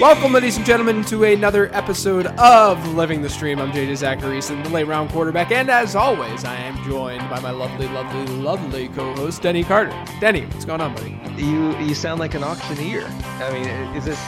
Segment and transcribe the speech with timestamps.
[0.00, 3.58] Welcome, ladies and gentlemen, to another episode of Living the Stream.
[3.58, 7.50] I'm JJ Zachariason, the late round quarterback, and as always, I am joined by my
[7.50, 9.90] lovely, lovely, lovely co-host Denny Carter.
[10.20, 11.20] Denny, what's going on, buddy?
[11.36, 13.06] You you sound like an auctioneer.
[13.06, 13.66] I mean,
[13.96, 14.20] is this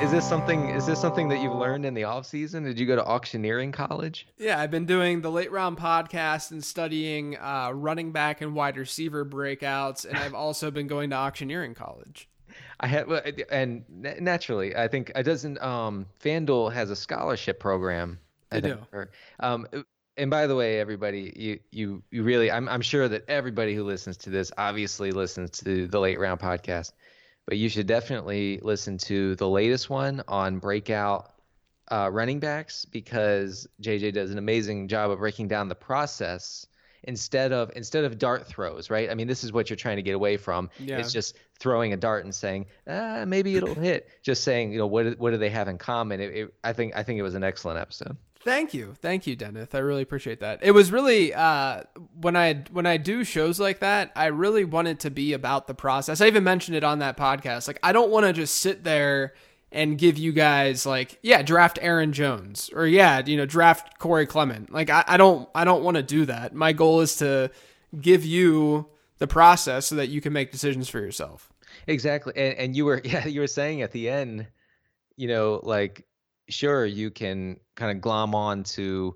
[0.00, 2.62] is this something is this something that you've learned in the off season?
[2.62, 4.28] Did you go to auctioneering college?
[4.38, 8.76] Yeah, I've been doing the late round podcast and studying uh, running back and wide
[8.76, 12.28] receiver breakouts, and I've also been going to auctioneering college.
[12.80, 15.60] I had well, and naturally, I think it doesn't.
[15.60, 18.18] Um, FanDuel has a scholarship program.
[18.52, 18.78] I They do.
[18.92, 19.10] or-
[19.40, 19.66] um,
[20.16, 23.84] and by the way, everybody, you you you really, I'm I'm sure that everybody who
[23.84, 26.92] listens to this obviously listens to the Late Round podcast,
[27.46, 31.32] but you should definitely listen to the latest one on breakout
[31.90, 36.66] uh, running backs because JJ does an amazing job of breaking down the process
[37.04, 39.10] instead of instead of dart throws, right?
[39.10, 40.70] I mean, this is what you're trying to get away from.
[40.78, 40.98] Yeah.
[40.98, 44.08] It's just throwing a dart and saying, ah, maybe it'll hit.
[44.22, 46.20] Just saying, you know, what do- what do they have in common?
[46.20, 48.16] It, it, I think I think it was an excellent episode.
[48.44, 49.70] Thank you, thank you, Dennis.
[49.74, 50.60] I really appreciate that.
[50.62, 51.82] It was really uh,
[52.20, 55.66] when I when I do shows like that, I really want it to be about
[55.66, 56.20] the process.
[56.20, 57.66] I even mentioned it on that podcast.
[57.66, 59.34] Like, I don't want to just sit there
[59.70, 64.26] and give you guys like, yeah, draft Aaron Jones or yeah, you know, draft Corey
[64.26, 64.72] Clement.
[64.72, 66.54] Like, I, I don't I don't want to do that.
[66.54, 67.50] My goal is to
[68.00, 68.86] give you
[69.18, 71.52] the process so that you can make decisions for yourself.
[71.86, 72.32] Exactly.
[72.36, 74.46] And and you were yeah, you were saying at the end,
[75.16, 76.06] you know, like
[76.48, 79.14] sure you can kind of glom on to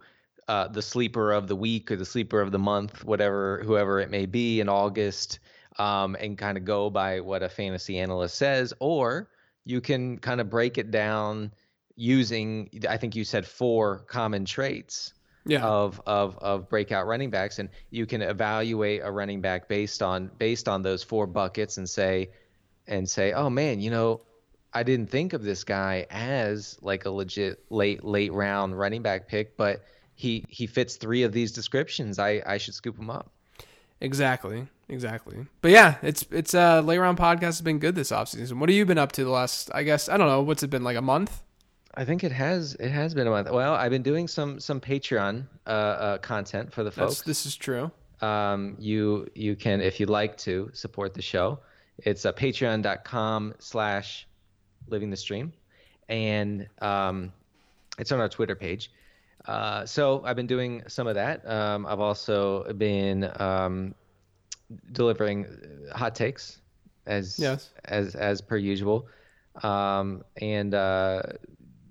[0.49, 4.11] uh, the sleeper of the week or the sleeper of the month, whatever whoever it
[4.11, 5.39] may be in August,
[5.79, 9.31] um, and kind of go by what a fantasy analyst says, or
[9.65, 11.53] you can kind of break it down
[11.97, 15.13] using I think you said four common traits
[15.45, 15.65] Yeah.
[15.65, 20.31] of of of breakout running backs and you can evaluate a running back based on
[20.39, 22.31] based on those four buckets and say
[22.87, 24.23] and say oh man you know
[24.73, 29.29] I didn't think of this guy as like a legit late late round running back
[29.29, 29.85] pick but
[30.15, 33.31] he he fits three of these descriptions I I should scoop him up
[34.01, 34.67] Exactly.
[34.93, 35.47] Exactly.
[35.63, 38.59] But yeah, it's it's uh late round podcast has been good this offseason.
[38.59, 40.69] What have you been up to the last I guess I don't know, what's it
[40.69, 41.43] been like a month?
[41.95, 44.81] I think it has it has been a month well I've been doing some some
[44.81, 47.91] Patreon uh, uh content for the That's folks this is true.
[48.21, 51.59] um, you you can if you'd like to support the show
[51.99, 54.27] it's a uh, patreon.com slash
[54.89, 55.53] living the stream
[56.09, 57.33] and um,
[57.99, 58.91] it's on our twitter page
[59.47, 63.95] uh, so i've been doing some of that um, i've also been um,
[64.93, 65.47] delivering
[65.95, 66.61] hot takes
[67.07, 67.71] as Yes.
[67.85, 69.09] as as per usual
[69.63, 71.23] um, and uh,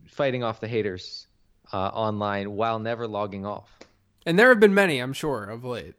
[0.07, 1.27] fighting off the haters
[1.73, 3.69] uh, online while never logging off
[4.25, 5.95] And there have been many, I'm sure, of late.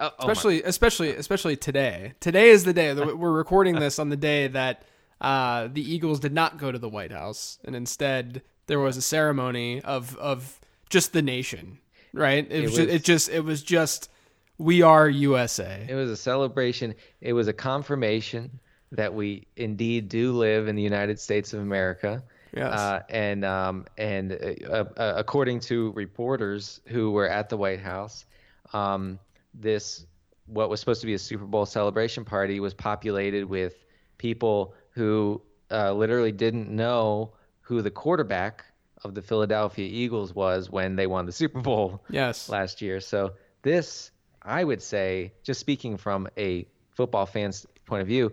[0.00, 2.12] Oh, oh Especially especially especially today.
[2.20, 4.82] Today is the day that we're recording this on the day that
[5.20, 9.02] uh the Eagles did not go to the White House and instead there was a
[9.02, 11.78] ceremony of of just the nation,
[12.12, 12.46] right?
[12.50, 14.10] It, was, was- Just, it just it was just
[14.58, 15.86] we are USA.
[15.88, 16.94] It was a celebration.
[17.20, 18.58] It was a confirmation
[18.92, 22.22] that we indeed do live in the United States of America.
[22.54, 22.72] Yes.
[22.72, 28.24] Uh, and um, and uh, uh, according to reporters who were at the White House,
[28.72, 29.18] um,
[29.54, 30.06] this
[30.46, 33.84] what was supposed to be a Super Bowl celebration party was populated with
[34.16, 35.40] people who
[35.70, 38.64] uh, literally didn't know who the quarterback
[39.04, 42.48] of the Philadelphia Eagles was when they won the Super Bowl yes.
[42.48, 42.98] last year.
[43.00, 43.32] So
[43.62, 44.10] this,
[44.42, 48.32] I would say, just speaking from a football fan's point of view,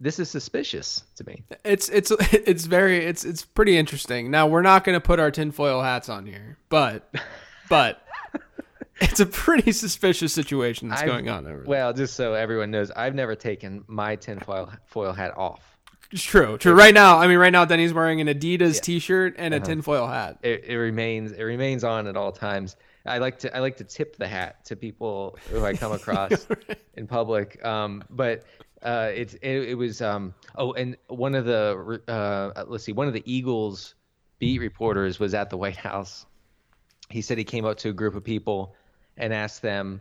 [0.00, 1.44] this is suspicious to me.
[1.64, 4.30] It's it's it's very it's it's pretty interesting.
[4.30, 7.12] Now we're not going to put our tinfoil hats on here, but
[7.68, 8.02] but
[9.00, 11.66] it's a pretty suspicious situation that's I've- going on over there.
[11.66, 15.74] Well, just so everyone knows, I've never taken my tinfoil foil hat off.
[16.10, 16.58] It's true.
[16.58, 16.74] True.
[16.74, 19.66] Right now, I mean, right now, Denny's wearing an Adidas T-shirt and a uh-huh.
[19.66, 20.38] tinfoil hat.
[20.42, 22.76] It, it remains it remains on at all times.
[23.06, 26.46] I like to I like to tip the hat to people who I come across
[26.94, 27.62] in public.
[27.64, 28.44] Um, but
[28.82, 33.06] uh, it's it, it was um, oh, and one of the uh, let's see, one
[33.08, 33.94] of the Eagles
[34.38, 36.26] beat reporters was at the White House.
[37.10, 38.74] He said he came up to a group of people
[39.16, 40.00] and asked them,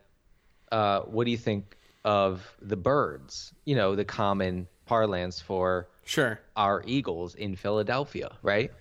[0.71, 3.53] uh, "What do you think of the birds?
[3.65, 6.39] You know, the common parlance for Sure.
[6.55, 8.71] our Eagles in Philadelphia, right?"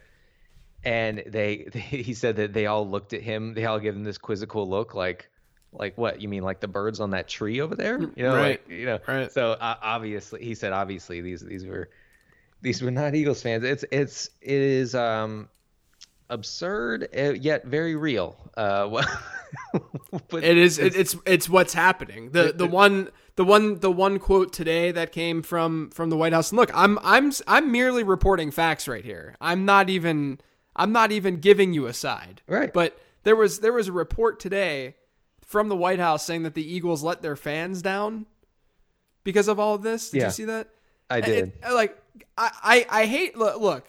[0.84, 3.54] And they, they he said that they all looked at him.
[3.54, 5.28] They all gave him this quizzical look, like
[5.74, 8.60] like what you mean like the birds on that tree over there you know Right.
[8.60, 9.32] like you know Right.
[9.32, 11.88] so uh, obviously he said obviously these these were
[12.60, 15.48] these were not eagles fans it's it's it is um
[16.28, 18.86] absurd uh, yet very real uh
[20.28, 20.78] but It is.
[20.78, 22.30] It, it's it's what's happening.
[22.32, 26.32] The the one the one the one quote today that came from from the White
[26.32, 26.50] House.
[26.50, 29.36] And look, I'm I'm I'm merely reporting facts right here.
[29.40, 30.38] I'm not even
[30.74, 32.42] I'm not even giving you a side.
[32.46, 32.72] Right.
[32.72, 34.96] But there was there was a report today
[35.44, 38.26] from the White House saying that the Eagles let their fans down
[39.24, 40.10] because of all of this.
[40.10, 40.24] Did Yeah.
[40.26, 40.68] you see that?
[41.10, 41.98] i did It- like
[42.38, 42.50] I,
[42.90, 43.86] I I hate look, look.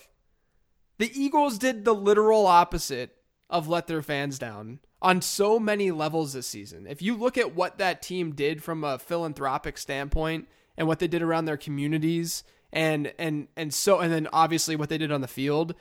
[0.97, 3.15] The Eagles did the literal opposite
[3.49, 6.85] of let their fans down on so many levels this season.
[6.87, 10.47] If you look at what that team did from a philanthropic standpoint
[10.77, 14.89] and what they did around their communities and and and so and then obviously what
[14.89, 15.75] they did on the field,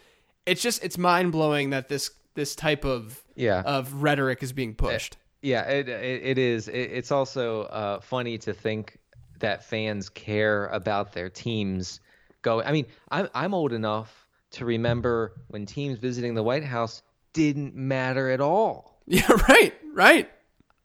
[0.46, 3.62] it's just it's mind-blowing that this this type of Yeah.
[3.64, 5.16] of rhetoric is being pushed.
[5.42, 6.68] Yeah, it it, it is.
[6.68, 8.98] It, it's also uh, funny to think
[9.40, 12.00] that fans care about their teams
[12.42, 12.60] Go.
[12.60, 17.02] I mean, I'm I'm old enough to remember when teams visiting the White House
[17.32, 18.98] didn't matter at all.
[19.06, 20.30] Yeah, right, right.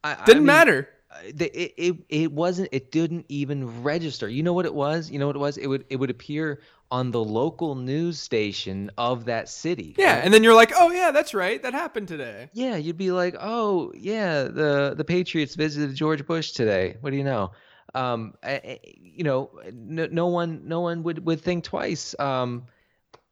[0.03, 0.89] I, I Didn't mean, matter.
[1.11, 2.69] uh, It, it it wasn't.
[2.71, 4.27] It didn't even register.
[4.29, 5.09] You know what it was?
[5.11, 5.57] You know what it was?
[5.57, 9.95] It would it would appear on the local news station of that city.
[9.97, 10.23] Yeah, right?
[10.25, 11.61] and then you're like, "Oh yeah, that's right.
[11.61, 16.51] That happened today." Yeah, you'd be like, "Oh, yeah, the the Patriots visited George Bush
[16.51, 16.97] today.
[17.01, 17.51] What do you know?"
[17.95, 22.15] Um, I- I- you know, no, no one no one would would think twice.
[22.19, 22.65] Um,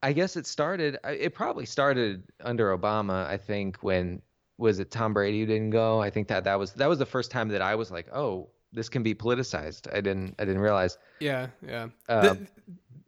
[0.03, 0.97] I guess it started.
[1.05, 3.25] It probably started under Obama.
[3.27, 4.21] I think when
[4.57, 6.01] was it Tom Brady who didn't go?
[6.01, 8.49] I think that that was that was the first time that I was like, "Oh,
[8.71, 10.97] this can be politicized." I didn't I didn't realize.
[11.19, 11.87] Yeah, yeah.
[12.09, 12.47] Uh, The-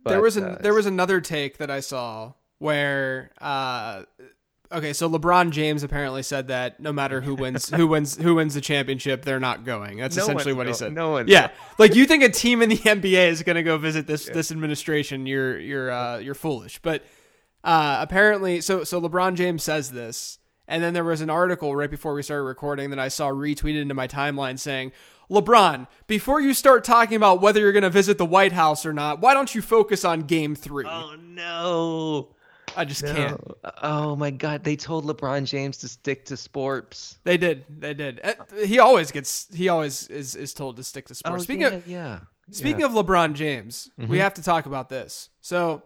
[0.05, 4.03] there was a, uh, there was another take that I saw where uh
[4.71, 8.53] okay, so LeBron James apparently said that no matter who wins who wins who wins
[8.53, 9.97] the championship, they're not going.
[9.97, 10.93] That's No essentially what he said.
[10.93, 11.27] no one.
[11.27, 11.51] Yeah.
[11.77, 14.51] Like you think a team in the NBA is going to go visit this this
[14.51, 16.79] administration, you're you're uh you're foolish.
[16.79, 17.03] But
[17.63, 21.89] uh apparently so so LeBron James says this and then there was an article right
[21.89, 24.91] before we started recording that I saw retweeted into my timeline saying
[25.29, 28.93] LeBron, before you start talking about whether you're going to visit the White House or
[28.93, 30.85] not, why don't you focus on game 3?
[30.87, 32.29] Oh no.
[32.75, 33.41] I just can't.
[33.81, 34.63] Oh my God!
[34.63, 37.17] They told LeBron James to stick to sports.
[37.23, 37.65] They did.
[37.69, 38.21] They did.
[38.23, 38.33] Uh,
[38.65, 39.47] He always gets.
[39.51, 41.43] He always is is told to stick to sports.
[41.43, 42.19] speaking yeah, of yeah.
[42.51, 45.29] speaking of LeBron James, we have to talk about this.
[45.41, 45.81] So,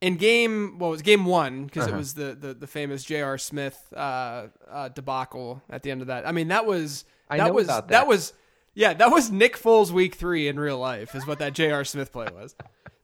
[0.00, 1.64] in game, what was game one?
[1.66, 3.36] Because it was the, the the famous J.R.
[3.36, 6.26] Smith uh, uh, debacle at the end of that.
[6.26, 8.06] I mean, that was I that know was about that that.
[8.06, 8.32] was
[8.74, 11.84] yeah, that was Nick Foles week three in real life is what that J.R.
[11.84, 12.54] Smith play was.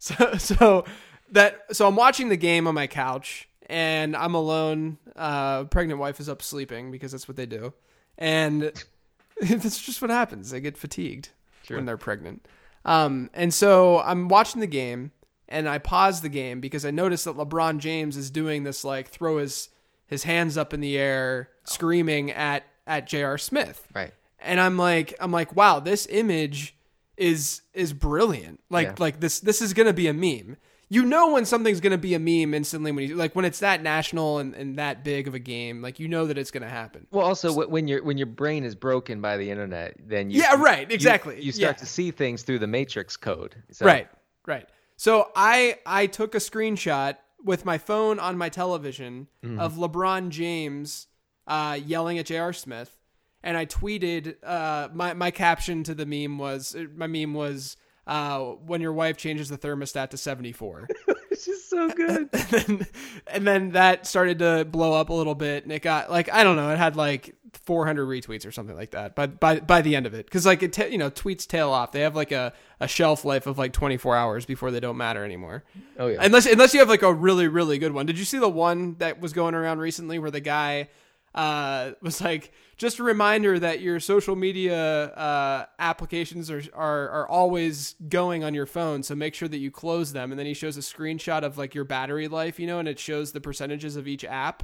[0.00, 0.84] So so
[1.32, 4.98] that so I'm watching the game on my couch and I'm alone.
[5.16, 7.72] Uh, pregnant wife is up sleeping because that's what they do,
[8.16, 8.72] and
[9.40, 10.50] that's just what happens.
[10.50, 11.30] They get fatigued
[11.76, 12.46] when they're pregnant.
[12.84, 15.10] Um, and so I'm watching the game
[15.48, 19.08] and I pause the game because I notice that LeBron James is doing this like
[19.08, 19.70] throw his
[20.06, 23.36] his hands up in the air, screaming at at J.R.
[23.36, 24.12] Smith Right.
[24.40, 26.76] And I'm like I'm like wow this image
[27.16, 28.94] is is brilliant like Yeah.
[28.98, 30.56] like this this is gonna be a meme
[30.88, 33.82] you know when something's gonna be a meme instantly when you like when it's that
[33.82, 37.06] national and, and that big of a game like you know that it's gonna happen
[37.10, 40.40] Well, also wh- when your when your brain is broken by the internet, then you
[40.40, 41.42] Yeah, right, you- exactly.
[41.42, 41.80] You, start Yeah.
[41.80, 43.56] to see things through the matrix code.
[43.72, 44.08] So, right
[44.46, 49.58] right so I I took a screenshot with my phone on my television Mm-hmm.
[49.60, 51.06] of LeBron James
[51.46, 52.52] uh, yelling at J.R.
[52.52, 52.97] Smith
[53.42, 57.76] and I tweeted uh, my my caption to the meme was my meme was
[58.06, 60.88] uh, when your wife changes the thermostat to 74
[61.30, 62.30] It's just so good.
[62.32, 62.86] and then,
[63.28, 66.42] and then that started to blow up a little bit and it got like i
[66.42, 69.94] don't know it had like 400 retweets or something like that But by, by the
[69.94, 70.26] end of it.
[70.26, 71.92] Because like it ta- you know tweets tail off.
[71.92, 75.24] They have like a, a shelf life of like 24 hours before they don't matter
[75.24, 75.64] anymore.
[75.98, 76.18] Oh yeah.
[76.20, 78.06] unless unless you have like a really really good one.
[78.06, 80.88] Did you see the one that was going around recently where the guy
[81.34, 87.28] uh, was like just a reminder that your social media uh, applications are, are are
[87.28, 90.30] always going on your phone so make sure that you close them.
[90.30, 92.98] And then he shows a screenshot of like your battery life you know and it
[92.98, 94.62] shows the percentages of each app.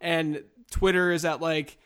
[0.00, 1.78] And twitter is at like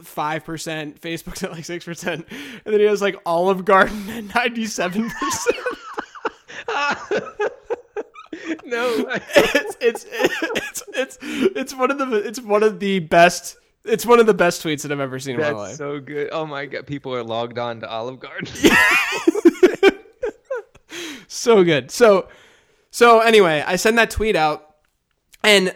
[0.00, 2.24] 5% facebook's at like 6% and
[2.64, 5.10] then he has like olive garden at 97%
[8.64, 9.06] no.
[9.36, 14.20] it's, it's it's it's it's one of the it's one of the best it's one
[14.20, 15.76] of the best tweets that I've ever seen in my That's life.
[15.76, 16.28] so good.
[16.32, 18.52] Oh my god, people are logged on to Olive Garden.
[21.28, 21.90] so good.
[21.90, 22.28] So
[22.90, 24.76] so anyway, I send that tweet out
[25.42, 25.74] and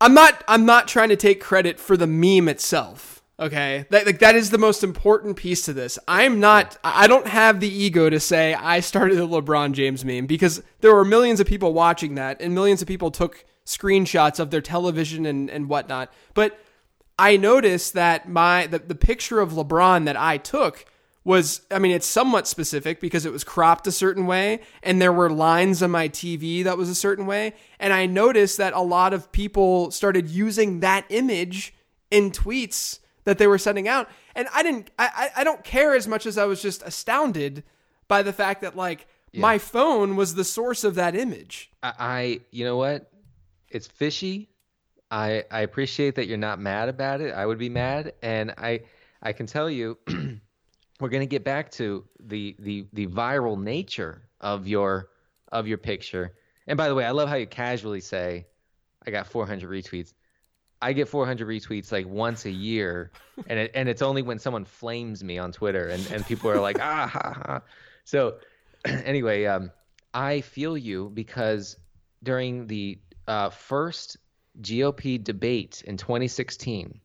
[0.00, 3.22] I'm not I'm not trying to take credit for the meme itself.
[3.38, 5.98] Okay, that, like that is the most important piece to this.
[6.08, 6.78] I'm not.
[6.82, 10.94] I don't have the ego to say I started the LeBron James meme because there
[10.94, 15.26] were millions of people watching that, and millions of people took screenshots of their television
[15.26, 16.10] and and whatnot.
[16.32, 16.58] But
[17.18, 20.84] I noticed that my the, the picture of LeBron that I took
[21.24, 25.12] was I mean it's somewhat specific because it was cropped a certain way and there
[25.12, 28.80] were lines on my TV that was a certain way and I noticed that a
[28.80, 31.74] lot of people started using that image
[32.10, 36.06] in tweets that they were sending out and I didn't I I don't care as
[36.06, 37.64] much as I was just astounded
[38.08, 39.40] by the fact that like yeah.
[39.40, 41.70] my phone was the source of that image.
[41.82, 43.10] I, I you know what?
[43.68, 44.48] It's fishy.
[45.10, 47.32] I I appreciate that you're not mad about it.
[47.32, 48.82] I would be mad and I
[49.22, 49.98] I can tell you
[51.00, 55.10] we're going to get back to the the the viral nature of your
[55.52, 56.34] of your picture.
[56.66, 58.46] And by the way, I love how you casually say,
[59.06, 60.12] "I got 400 retweets."
[60.82, 63.12] I get 400 retweets like once a year,
[63.46, 66.60] and it, and it's only when someone flames me on Twitter, and and people are
[66.60, 67.62] like, "Ah ha ha."
[68.04, 68.38] So,
[68.84, 69.70] anyway, um,
[70.12, 71.76] I feel you because
[72.22, 72.98] during the
[73.28, 74.16] uh, first
[74.60, 77.00] GOP debate in 2016,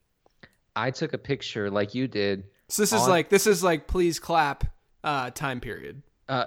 [0.76, 4.20] I took a picture like you did so this is like this is like please
[4.20, 4.64] clap
[5.04, 6.02] uh, time period.
[6.30, 6.46] Uh,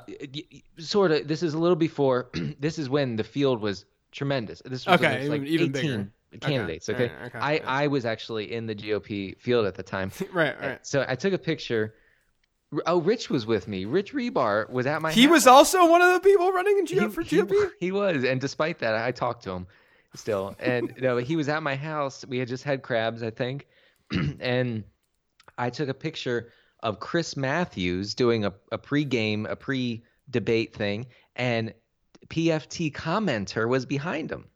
[0.78, 1.28] sort of.
[1.28, 2.30] This is a little before.
[2.58, 4.62] this is when the field was tremendous.
[4.64, 6.10] This was okay, like even 18 bigger.
[6.40, 6.88] candidates.
[6.88, 7.14] Okay, okay.
[7.26, 7.38] okay.
[7.38, 10.10] I I was actually in the GOP field at the time.
[10.32, 10.86] right, right.
[10.86, 11.94] So I took a picture.
[12.86, 13.84] Oh, Rich was with me.
[13.84, 15.12] Rich Rebar was at my.
[15.12, 15.30] He house.
[15.30, 17.50] was also one of the people running in GOP he, for GOP.
[17.78, 19.66] He, he was, and despite that, I talked to him
[20.14, 22.24] still, and you know, he was at my house.
[22.26, 23.66] We had just had crabs, I think,
[24.40, 24.84] and
[25.58, 31.06] I took a picture of Chris Matthews doing a, a pre-game, a pre-debate thing,
[31.36, 31.72] and
[32.28, 34.48] PFT commenter was behind him.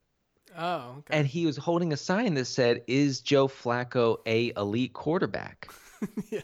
[0.57, 1.19] Oh, okay.
[1.19, 5.71] And he was holding a sign that said, "Is Joe Flacco a elite quarterback?"
[6.31, 6.41] yeah.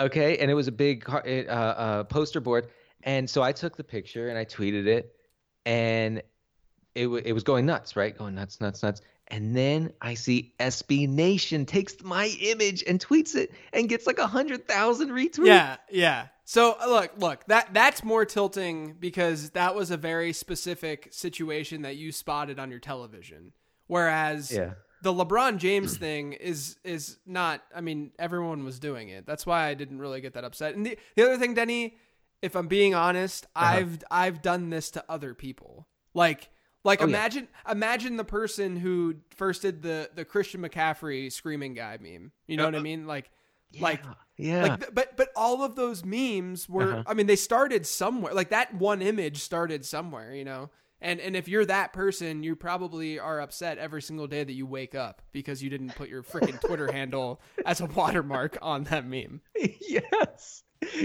[0.00, 2.68] Okay, and it was a big uh, uh, poster board,
[3.04, 5.14] and so I took the picture and I tweeted it,
[5.64, 6.22] and
[6.94, 8.16] it w- it was going nuts, right?
[8.16, 9.02] Going nuts, nuts, nuts.
[9.28, 14.18] And then I see SB Nation takes my image and tweets it and gets like
[14.18, 15.46] a hundred thousand retweets.
[15.46, 16.26] Yeah, yeah.
[16.44, 21.82] So uh, look, look, that that's more tilting because that was a very specific situation
[21.82, 23.52] that you spotted on your television.
[23.86, 24.74] Whereas yeah.
[25.02, 29.24] the LeBron James thing is is not I mean, everyone was doing it.
[29.24, 30.74] That's why I didn't really get that upset.
[30.74, 31.96] And the, the other thing, Denny,
[32.42, 33.76] if I'm being honest, uh-huh.
[33.76, 35.86] I've I've done this to other people.
[36.12, 36.50] Like
[36.84, 37.72] like oh, imagine yeah.
[37.72, 42.32] imagine the person who first did the the Christian McCaffrey screaming guy meme.
[42.46, 43.06] You know uh, what I uh, mean?
[43.06, 43.30] Like
[43.70, 44.02] yeah, like
[44.36, 44.62] yeah.
[44.62, 47.04] Like but but all of those memes were uh-huh.
[47.06, 48.34] I mean they started somewhere.
[48.34, 50.70] Like that one image started somewhere, you know.
[51.00, 54.66] And and if you're that person, you probably are upset every single day that you
[54.66, 59.06] wake up because you didn't put your freaking Twitter handle as a watermark on that
[59.06, 59.40] meme.
[59.56, 60.62] Yes.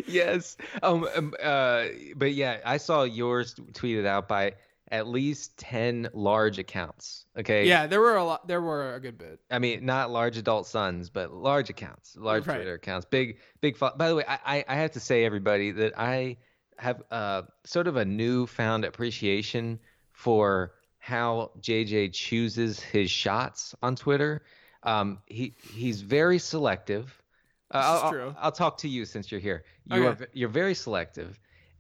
[0.08, 0.58] Yes.
[0.82, 4.54] Um, um uh but yeah, I saw yours tweeted out by
[4.92, 7.26] at least 10 large accounts.
[7.38, 7.68] Okay.
[7.68, 9.40] Yeah, there were a lot there were a good bit.
[9.52, 12.56] I mean, not large adult sons, but large accounts, large right.
[12.56, 13.06] Twitter accounts.
[13.06, 16.38] Big big by the way, I, I have to say everybody that I
[16.78, 19.80] have uh sort of a newfound appreciation
[20.14, 24.44] for how JJ chooses his shots on Twitter.
[24.84, 27.22] Um he he's very selective.
[27.70, 29.66] Uh, I'll, I'll, I'll, talk to you since you're here.
[29.86, 30.24] You okay.
[30.24, 31.38] are you're very selective.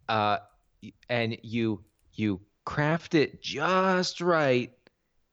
[0.09, 0.39] Uh
[1.09, 1.83] and you
[2.13, 4.73] you craft it just right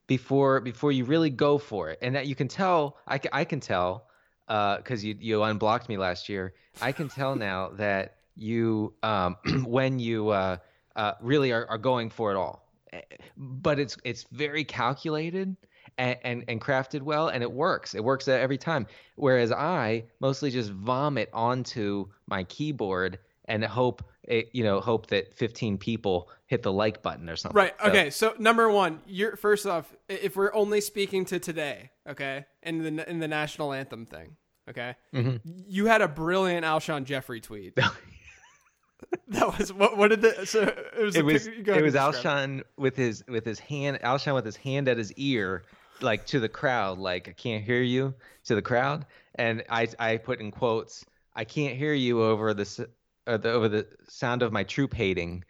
[0.07, 1.99] before before you really go for it.
[2.01, 4.07] And that you can tell i, I can tell
[4.47, 6.55] because uh, you you unblocked me last year.
[6.81, 10.59] I can tell now that you um, when you uh,
[10.95, 12.69] uh, really are, are going for it all.
[12.93, 13.01] Eh,
[13.37, 15.57] but it's it's very calculated
[15.99, 17.97] and, and, and crafted well and it works.
[17.97, 18.87] It works every time.
[19.17, 25.35] Whereas i mostly just vomit onto my keyboard and hope it, you know hope that
[25.35, 27.57] 15 people hit the like button or something.
[27.57, 27.75] Right.
[27.85, 28.11] Okay.
[28.11, 32.97] So, so number one, you're first off, if we're only speaking to today, okay, in
[32.97, 34.37] the in the national anthem thing,
[34.69, 35.37] okay, mm-hmm.
[35.67, 37.77] you had a brilliant Alshon Jeffery tweet.
[39.29, 39.97] that was what?
[39.97, 40.47] What did the?
[40.47, 41.17] So it was.
[41.17, 41.47] It was.
[41.47, 43.99] It was Alshon with his with his hand.
[44.03, 45.65] Alshon with his hand at his ear,
[46.01, 50.17] like to the crowd, like I can't hear you to the crowd, and I I
[50.17, 51.05] put in quotes.
[51.37, 52.87] I can't hear you over the, uh,
[53.27, 55.45] the over the sound of my troop hating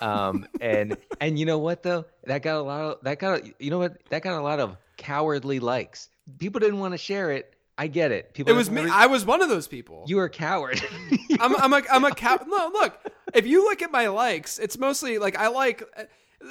[0.00, 2.04] um, and and you know what though?
[2.24, 3.98] That got a lot of that got a, you know what?
[4.10, 6.08] That got a lot of cowardly likes.
[6.38, 7.54] People didn't want to share it.
[7.76, 8.34] I get it.
[8.34, 8.52] People.
[8.52, 8.88] It was me.
[8.90, 10.04] I was one of those people.
[10.08, 10.82] You were a coward.
[11.40, 12.38] I'm, I'm a I'm a cow.
[12.46, 12.98] No, look.
[13.34, 15.82] If you look at my likes, it's mostly like I like.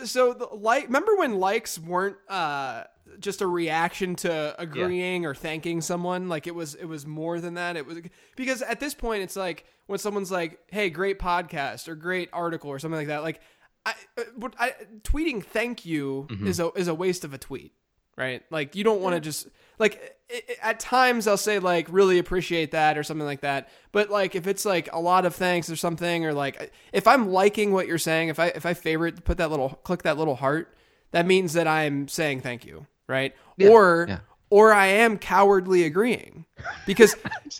[0.06, 0.86] So the like.
[0.86, 2.84] Remember when likes weren't uh
[3.20, 6.30] just a reaction to agreeing or thanking someone.
[6.30, 7.76] Like it was it was more than that.
[7.76, 8.00] It was
[8.36, 12.70] because at this point it's like when someone's like, "Hey, great podcast" or "great article"
[12.70, 13.24] or something like that.
[13.24, 13.40] Like
[13.86, 14.74] I, uh, I
[15.04, 16.48] tweeting thank you Mm-hmm.
[16.48, 17.74] is a is a waste of a tweet,
[18.18, 18.44] right?
[18.50, 19.48] Like you don't want to just
[19.80, 19.96] like
[20.30, 23.70] i i at times I'll say like really appreciate that or something like that.
[23.94, 27.30] But like if it's like a lot of thanks or something or like if I'm
[27.32, 30.36] liking what you're saying, if I if I favorite put that little click that little
[30.36, 30.76] heart,
[31.12, 33.36] that means that I'm saying thank you, right?
[33.62, 34.20] or yeah.
[34.50, 36.46] or I am cowardly agreeing
[36.86, 37.16] because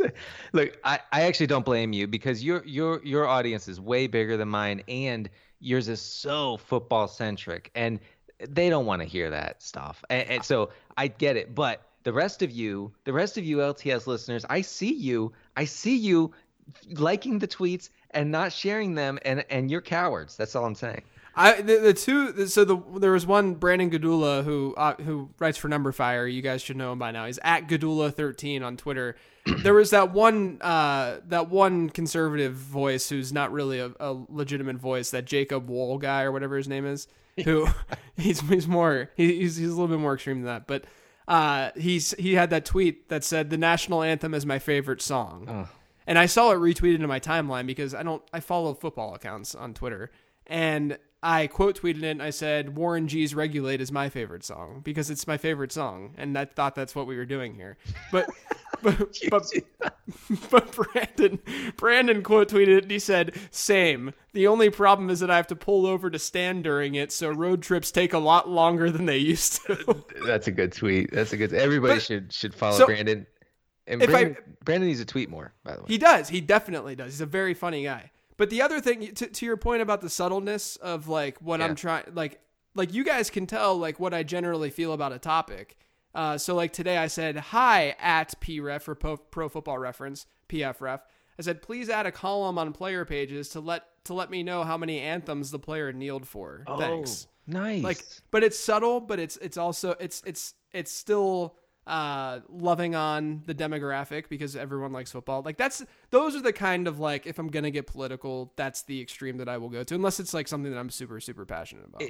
[0.54, 4.38] Look, I, I actually don't blame you because your your your audience is way bigger
[4.38, 8.00] than mine, and yours is so football centric, and
[8.40, 10.04] they don't want to hear that stuff.
[10.10, 13.58] And, and so I get it, but the rest of you, the rest of you
[13.58, 16.32] LTS listeners, I see you, I see you
[16.92, 20.38] liking the tweets and not sharing them, and and you're cowards.
[20.38, 21.04] That's all I'm saying.
[21.38, 25.58] I the, the two so the there was one Brandon Gdula who uh, who writes
[25.58, 26.32] for numberFire.
[26.32, 27.28] You guys should know him by now.
[27.28, 29.16] He's at Gdula thirteen on Twitter.
[29.64, 34.78] there was that one uh, that one conservative voice who's not really a, a legitimate
[34.78, 35.12] voice.
[35.12, 37.08] That Jacob Wohl guy or whatever his name is.
[37.46, 37.68] Who
[38.18, 40.66] he's he's more he's he's a little bit more extreme than that.
[40.66, 40.86] But
[41.28, 45.70] uh, he's he had that tweet that said the national anthem is my favorite song.
[46.08, 49.54] And I saw it retweeted in my timeline because I don't I follow football accounts
[49.54, 50.10] on Twitter
[50.48, 54.82] and I quote tweeted it and I said Warren G's Regulate is my favorite song
[54.84, 57.78] because it's my favorite song and I thought that's what we were doing here.
[58.12, 58.30] But
[58.84, 59.52] but but,
[60.52, 61.40] but Brandon
[61.76, 64.14] Brandon quote tweeted it and he said same.
[64.34, 67.30] The only problem is that I have to pull over to stand during it so
[67.30, 70.04] road trips take a lot longer than they used to.
[70.26, 71.10] That's a good tweet.
[71.12, 71.52] That's a good.
[71.54, 73.26] Everybody But- should should follow so, Brandon.
[73.88, 75.86] And if I- Brandon, Brandon needs to tweet more, by the way.
[75.88, 76.30] He does.
[76.30, 77.14] He definitely does.
[77.14, 78.12] He's a very funny guy.
[78.38, 81.76] But the other thing, to, to your point about the subtleness of like what I'm
[81.76, 82.40] trying, like,
[82.76, 85.76] like you guys can tell like what I generally feel about a topic.
[86.14, 91.00] Uh, so like today I said hi at PRef for Pro, Pro Football Reference PFRef.
[91.40, 94.64] I said please add a column on player pages to let to let me know
[94.64, 96.64] how many anthems the player kneeled for.
[96.80, 97.84] Thanks Oh, nice.
[97.84, 101.56] like but it's subtle but it's it's also it's it's it's still
[101.88, 106.88] uh loving on the demographic because everyone likes football like that's those are the kind
[106.88, 109.96] of like if i'm gonna get political that's the extreme that i will go to
[109.96, 112.02] unless it's like something that i'm super super passionate about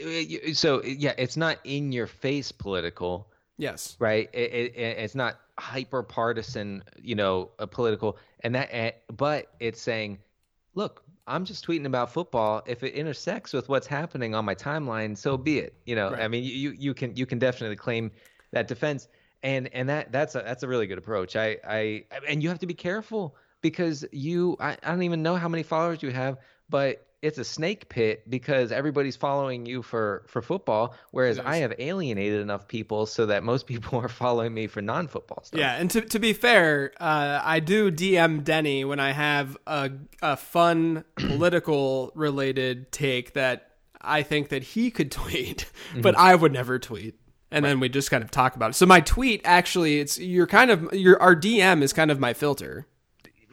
[0.57, 4.29] so yeah, it's not in your face political, yes right?
[4.33, 9.47] It, it, it- it's not hyper partisan, you know, a political, and that, eh, but
[9.59, 10.19] it's saying,
[10.75, 12.61] look, I'm just tweeting about football.
[12.67, 15.73] If it intersects with what's happening on my timeline, so be it.
[15.85, 16.21] You know, Right.
[16.21, 18.11] I mean, you you can you can definitely claim
[18.53, 19.07] that defense,
[19.43, 21.35] and and that that's a that's a really good approach.
[21.35, 25.35] I I and you have to be careful because you I, I don't even know
[25.35, 26.37] how many followers you have,
[26.69, 31.73] but it's a snake pit because everybody's following you for for football, whereas I have
[31.79, 35.59] alienated enough people so that most people are following me for non-football stuff.
[35.59, 39.91] yeah and to, to be fair uh, i do dm denny when i have a,
[40.21, 45.69] a fun political related take that i think that he could tweet
[46.01, 47.15] but i would never tweet
[47.51, 50.47] and then we just kind of talk about it so my tweet actually it's you're
[50.47, 52.87] kind of your our dm is kind of my filter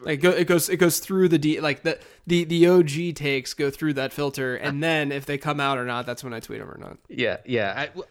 [0.05, 3.53] like go, it goes it goes through the D like the the the OG takes
[3.53, 6.33] go through that filter and uh, then if they come out or not that's when
[6.33, 6.97] I tweet them or not.
[7.09, 7.73] Yeah, yeah.
[7.75, 8.01] I,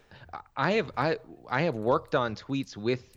[0.56, 1.18] I have I
[1.48, 3.16] I have worked on tweets with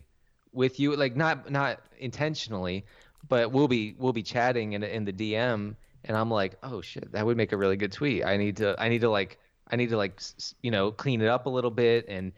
[0.52, 2.84] with you, like not not intentionally,
[3.28, 7.12] but we'll be we'll be chatting in in the DM, and I'm like, oh shit,
[7.12, 8.24] that would make a really good tweet.
[8.24, 9.38] I need to I need to like
[9.70, 10.20] I need to like
[10.62, 12.32] you know clean it up a little bit and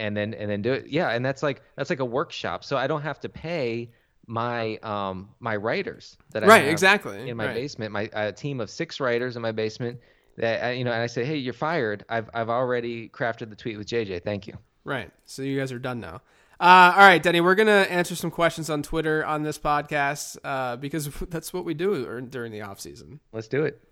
[0.00, 0.86] and then and then do it.
[0.88, 3.90] Yeah, and that's like that's like a workshop, so I don't have to pay
[4.26, 7.54] my um my writers that I Right, have exactly, in my right.
[7.54, 9.98] basement my a team of six writers in my basement
[10.36, 13.56] that I- you know and I say hey you're fired I've I've already crafted the
[13.56, 15.10] tweet with JJ thank you Right.
[15.26, 16.22] So you guys are done now.
[16.58, 20.36] Uh, all right, Denny, we're going to answer some questions on Twitter on this podcast
[20.44, 23.20] uh, because that's what we do during the off season.
[23.32, 23.82] let's do it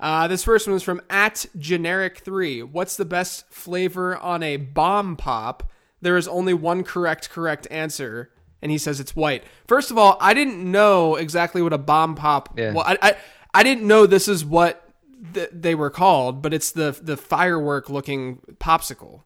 [0.00, 2.70] Uh, this first one is from at generic3.
[2.70, 5.70] What's the best flavor on a bomb pop?
[6.00, 8.30] There is only one correct correct answer,
[8.62, 9.42] and he says it's white.
[9.66, 12.56] First of all, I didn't know exactly what a bomb pop.
[12.56, 12.72] Yeah.
[12.74, 13.16] Well, I, I
[13.52, 14.88] I didn't know this is what
[15.34, 19.22] th- they were called, but it's the the firework looking popsicle.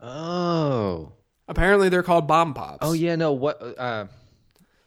[0.00, 1.12] oh
[1.48, 2.78] Apparently, they're called bomb pops.
[2.82, 4.06] oh yeah no what uh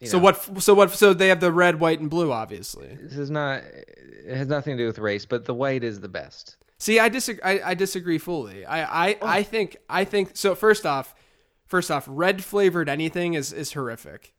[0.06, 0.62] So know, what?
[0.62, 0.92] So what?
[0.92, 2.98] So they have the red, white, and blue, obviously.
[3.02, 3.64] this is not
[4.26, 7.08] it has nothing to do with race but the white is the best See, I
[7.08, 7.42] disagree.
[7.44, 8.66] I, I disagree fully.
[8.66, 9.26] I, I, oh.
[9.26, 10.54] I think I think so.
[10.54, 11.16] First off,
[11.66, 14.34] first off, red flavored anything is is horrific.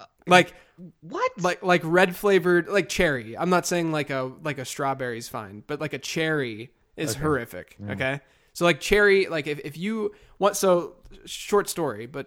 [0.00, 0.54] Uh, like
[1.02, 3.38] what like like red flavored like cherry.
[3.38, 7.14] I'm not saying like a like a strawberry is fine, but like a cherry is
[7.14, 7.76] horrific.
[7.80, 7.92] Mm.
[7.92, 8.20] Okay,
[8.54, 10.96] So like cherry, like if, if you want, so
[11.26, 12.26] short story, but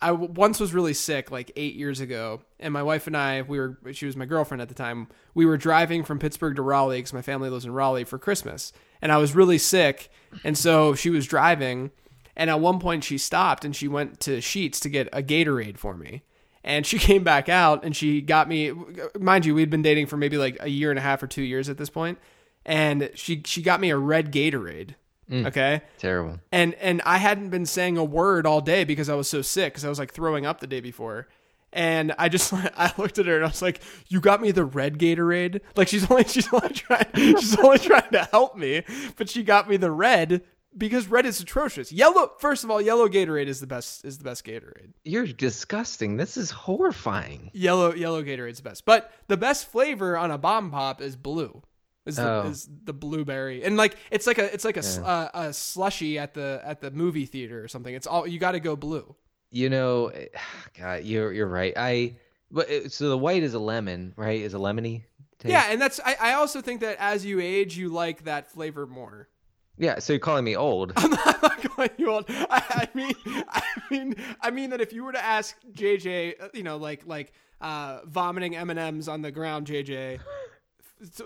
[0.00, 3.58] I once was really sick like eight years ago, and my wife and I, we
[3.58, 5.08] were, she was my girlfriend at the time.
[5.34, 8.72] We were driving from Pittsburgh to Raleigh because my family lives in Raleigh for Christmas,
[9.00, 10.10] and I was really sick,
[10.44, 11.92] and so she was driving,
[12.36, 15.78] and at one point she stopped and she went to Sheetz to get a Gatorade
[15.78, 16.22] for me,
[16.62, 18.72] and she came back out and she got me,
[19.18, 21.42] mind you, we'd been dating for maybe like a year and a half or two
[21.42, 22.18] years at this point,
[22.66, 24.94] and she she got me a red Gatorade.
[25.30, 25.46] Mm.
[25.46, 25.82] Okay.
[25.98, 26.38] Terrible.
[26.52, 29.72] And and I hadn't been saying a word all day because I was so sick
[29.72, 31.28] because I was like throwing up the day before.
[31.72, 34.64] And I just I looked at her and I was like, "You got me the
[34.64, 38.82] red Gatorade." Like she's only she's only trying she's only trying to help me,
[39.16, 40.42] but she got me the red
[40.76, 41.90] because red is atrocious.
[41.90, 44.92] Yellow, first of all, yellow Gatorade is the best is the best Gatorade.
[45.04, 46.16] You're disgusting.
[46.16, 47.50] This is horrifying.
[47.52, 51.62] Yellow yellow Gatorade's the best, but the best flavor on a bomb pop is blue.
[52.06, 52.48] Is the, Oh.
[52.48, 56.18] is the blueberry and like it's like a it's like a, sl- uh, a slushy
[56.18, 57.92] at the at the movie theater or something.
[57.94, 59.16] It's all you got to go blue.
[59.50, 60.12] You know,
[60.78, 61.72] God, you're you're right.
[61.76, 62.16] I
[62.50, 64.40] but it- so the white is a lemon, right?
[64.40, 65.02] Is a lemony.
[65.40, 65.50] taste?
[65.50, 68.86] Yeah, and that's I, I also think that as you age, you like that flavor
[68.86, 69.28] more.
[69.76, 69.98] Yeah.
[69.98, 70.92] So you're calling me old?
[70.96, 72.24] I'm not calling you old.
[72.28, 73.14] I, I mean,
[73.48, 77.04] I mean, I mean that if you were to ask JJ, uh, you know, like
[77.06, 80.20] like uh, vomiting M and M's on the ground, JJ,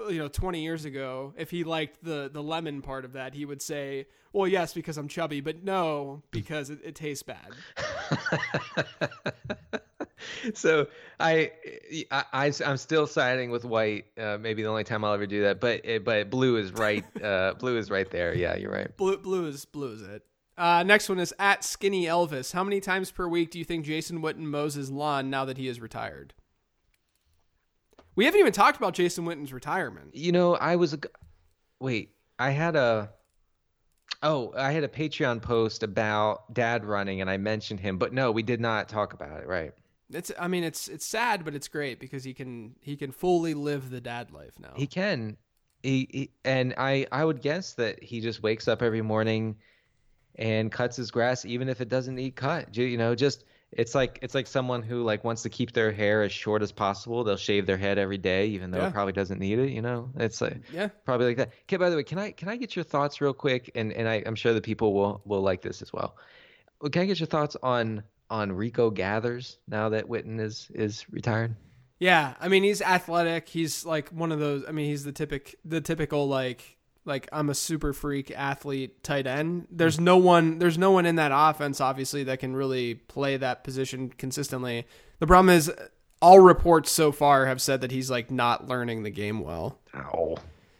[0.08, 3.44] you know, 20 years ago, if he liked the the lemon part of that, he
[3.44, 7.50] would say, "Well, yes, because I'm chubby, but no, because it, it tastes bad."
[10.54, 10.86] so
[11.18, 11.52] I,
[12.10, 14.06] I, I am still siding with white.
[14.18, 15.60] Uh, maybe the only time I'll ever do that.
[15.60, 17.04] But eh, but blue is right.
[17.20, 18.34] Uh, blue is right there.
[18.34, 18.96] Yeah, you're right.
[18.96, 20.22] Blue, blue is blue is it.
[20.56, 22.52] Uh, next one is at Skinny Elvis.
[22.52, 25.58] How many times per week do you think Jason Witten mows his lawn now that
[25.58, 26.32] he is retired?
[28.16, 30.14] We haven't even talked about Jason Witten's retirement.
[30.14, 30.98] You know, I was a.
[31.80, 33.10] Wait, I had a.
[34.22, 38.30] Oh, I had a Patreon post about dad running, and I mentioned him, but no,
[38.30, 39.46] we did not talk about it.
[39.46, 39.72] Right.
[40.12, 43.54] It's I mean it's it's sad but it's great because he can he can fully
[43.54, 44.72] live the dad life now.
[44.74, 45.36] He can.
[45.82, 49.56] He, he and I I would guess that he just wakes up every morning
[50.34, 52.76] and cuts his grass even if it doesn't need cut.
[52.76, 56.22] You know, just it's like it's like someone who like wants to keep their hair
[56.22, 57.22] as short as possible.
[57.22, 58.88] They'll shave their head every day even though Yeah.
[58.88, 60.10] it probably doesn't need it, you know?
[60.16, 60.88] It's like yeah.
[61.04, 61.50] probably like that.
[61.64, 64.08] Okay, by the way, can I can I get your thoughts real quick and and
[64.08, 66.16] I I'm sure the people will will like this as well.
[66.90, 71.54] Can I get your thoughts on on Rico Gathers now that Witten is is retired?
[72.00, 73.48] Yeah, I mean he's athletic.
[73.48, 74.64] He's like one of those.
[74.66, 79.26] I mean he's the typic the typical like like I'm a super freak athlete tight
[79.26, 79.66] end.
[79.70, 83.64] There's no one there's no one in that offense obviously that can really play that
[83.64, 84.86] position consistently.
[85.18, 85.72] The problem is
[86.22, 89.78] all reports so far have said that he's like not learning the game well.
[89.94, 90.36] Oh.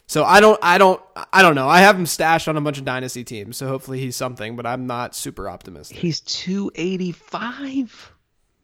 [0.06, 1.00] So I don't I don't
[1.32, 1.68] I don't know.
[1.68, 4.66] I have him stashed on a bunch of dynasty teams, so hopefully he's something, but
[4.66, 5.96] I'm not super optimistic.
[5.96, 8.12] He's 285.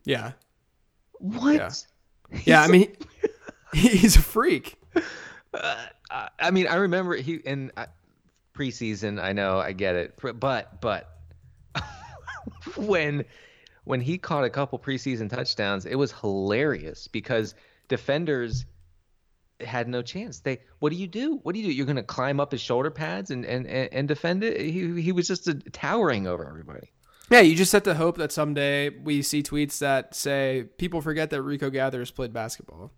[0.04, 0.32] Yeah.
[1.14, 1.54] What?
[1.54, 1.70] Yeah.
[2.44, 2.96] Yeah, I mean
[3.72, 4.76] he, he's a freak.
[5.54, 7.86] Uh, I mean, I remember he in uh,
[8.54, 9.22] preseason.
[9.22, 11.18] I know, I get it, but but
[12.76, 13.24] when
[13.84, 17.54] when he caught a couple preseason touchdowns, it was hilarious because
[17.88, 18.66] defenders
[19.60, 20.40] had no chance.
[20.40, 21.40] They, what do you do?
[21.42, 21.72] What do you do?
[21.72, 24.60] You're going to climb up his shoulder pads and and and defend it?
[24.60, 26.92] He he was just uh towering over everybody.
[27.30, 31.30] Yeah, you just have to hope that someday we see tweets that say people forget
[31.30, 32.92] that Rico Gathers played basketball.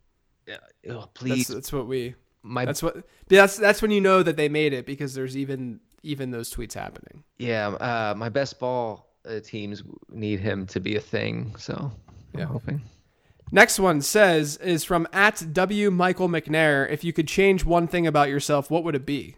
[0.46, 0.56] Yeah,
[0.90, 4.36] oh, That's please, that's what we my that's what that's that's when you know that
[4.36, 7.24] they made it because there's even even those tweets happening.
[7.38, 11.54] yeah, uh, my best ball uh, teams need him to be a thing.
[11.58, 11.74] So
[12.34, 12.46] I'm Yeah.
[12.46, 12.82] hoping.
[13.50, 16.88] Next one says is from at W Michael McNair.
[16.90, 19.36] If you could change one thing about yourself, what would it be?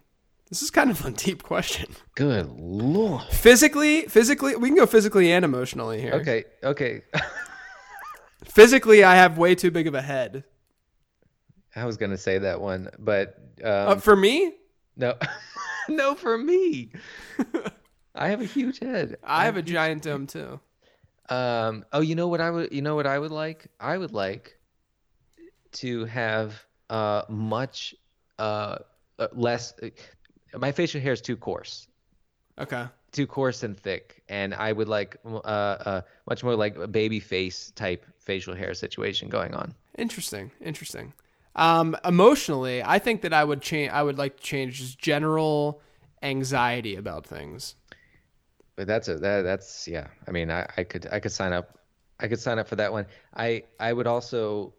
[0.51, 1.95] This is kind of a deep question.
[2.17, 3.23] Good lord.
[3.31, 6.15] Physically, physically, we can go physically and emotionally here.
[6.15, 7.03] Okay, okay.
[8.45, 10.45] Physically, I have way too big of a head.
[11.77, 14.55] I was gonna say that one, but um, Uh, for me,
[14.97, 15.15] no,
[15.89, 16.91] no, for me,
[18.15, 19.17] I have a huge head.
[19.23, 20.61] I have a giant dome too.
[21.29, 21.85] Um.
[21.93, 22.73] Oh, you know what I would.
[22.73, 23.69] You know what I would like.
[23.79, 24.59] I would like
[25.73, 27.95] to have uh much
[28.39, 28.79] uh
[29.19, 29.75] uh, less.
[30.59, 31.87] my facial hair is too coarse,
[32.59, 32.87] Okay.
[33.13, 37.21] too coarse and thick, and I would like uh uh much more like a baby
[37.21, 39.73] face type facial hair situation going on.
[39.97, 40.51] Interesting.
[40.61, 41.13] Interesting.
[41.57, 43.91] Um, emotionally, I think that I would change.
[43.93, 45.81] I would like to change just general
[46.23, 47.75] anxiety about things.
[48.77, 50.07] But that's a that, that's yeah.
[50.27, 51.79] I mean, I, I could I could sign up.
[52.19, 53.07] I could sign up for that one.
[53.35, 54.75] I I would also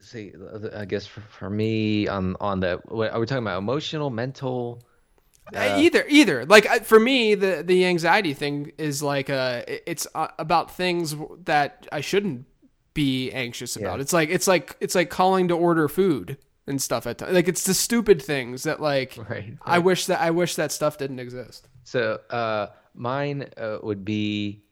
[0.00, 0.32] see.
[0.74, 3.58] I guess for, for me on on the what are we talking about?
[3.58, 4.82] Emotional, mental.
[5.54, 6.46] Uh, either, either.
[6.46, 11.16] Like uh, for me, the the anxiety thing is like uh, it's uh, about things
[11.44, 12.46] that I shouldn't
[12.94, 13.96] be anxious about.
[13.96, 14.02] Yeah.
[14.02, 17.32] It's like it's like it's like calling to order food and stuff at times.
[17.32, 20.98] Like it's the stupid things that like Right, I wish that I wish that stuff
[20.98, 21.68] didn't exist.
[21.84, 24.62] So uh, mine uh, would be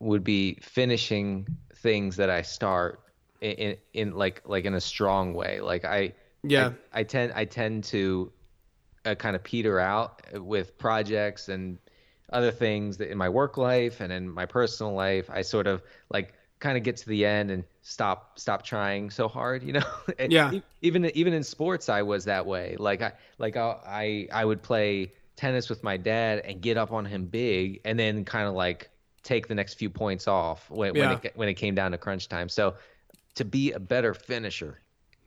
[0.00, 3.00] would be finishing things that I start
[3.40, 5.60] in, in, in like like in a strong way.
[5.60, 6.12] Like I
[6.42, 6.72] Yeah.
[6.92, 8.32] I, I tend I tend to
[9.04, 11.78] uh, kind of peter out with projects and
[12.32, 15.28] other things that in my work life and in my personal life.
[15.30, 19.26] I sort of like kind of get to the end and stop stop trying so
[19.28, 19.82] hard, you know.
[20.28, 20.52] Yeah.
[20.82, 22.76] Even even in sports, I was that way.
[22.78, 26.92] Like I like I I, I would play tennis with my dad and get up
[26.92, 28.90] on him big, and then kind of like
[29.22, 31.08] take the next few points off when Yeah.
[31.14, 32.48] when it when it came down to crunch time.
[32.48, 32.74] So
[33.36, 34.78] to be a better finisher.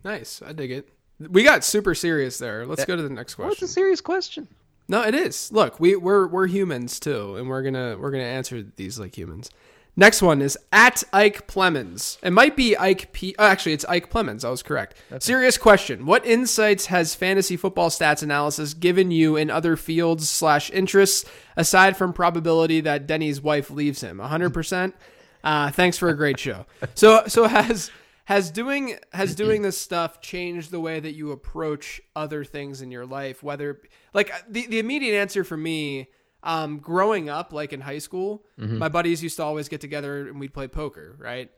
[0.03, 0.41] Nice.
[0.45, 0.89] I dig it.
[1.19, 2.65] We got super serious there.
[2.65, 4.47] Let's go to the next question what's a serious question.
[4.89, 5.51] No, it is.
[5.51, 9.49] Look, we we're we're humans too, and we're gonna we're gonna answer these like humans.
[9.95, 12.17] Next one is at Ike Plemons.
[12.23, 13.35] It might be Ike P.
[13.37, 14.43] Oh, actually, it's Ike Plemons.
[14.43, 14.95] I was correct.
[15.19, 20.71] Serious question: What insights has fantasy football stats analysis given you in other fields slash
[20.71, 24.17] interests aside from probability that Denny's wife leaves him?
[24.17, 24.95] hundred percent.
[25.43, 26.65] Uh, thanks for a great show.
[26.95, 27.91] So so has
[28.25, 32.89] has doing has doing this stuff changed the way that you approach other things in
[32.89, 33.81] your life whether
[34.13, 36.07] like the, the immediate answer for me
[36.43, 40.39] um, growing up like in high school my buddies used to always get together and
[40.39, 41.49] we'd play poker right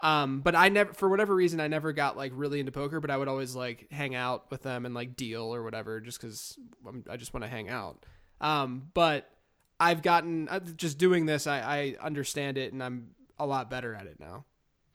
[0.00, 3.10] um, but i never for whatever reason i never got like really into poker but
[3.10, 6.58] i would always like hang out with them and like deal or whatever just because
[7.10, 8.04] i just want to hang out
[8.40, 9.28] um, but
[9.80, 13.94] i've gotten uh, just doing this I, I understand it and i'm a lot better
[13.94, 14.44] at it now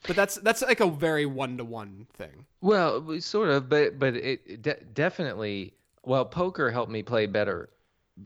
[0.06, 2.46] but that's that's like a very one to one thing.
[2.62, 5.74] Well, sort of, but but it de- definitely.
[6.04, 7.70] Well, poker helped me play better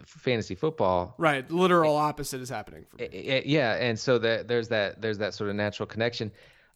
[0.05, 1.15] fantasy football.
[1.17, 3.05] Right, literal opposite is happening for me.
[3.05, 6.31] I- I- yeah, and so that there's that there's that sort of natural connection.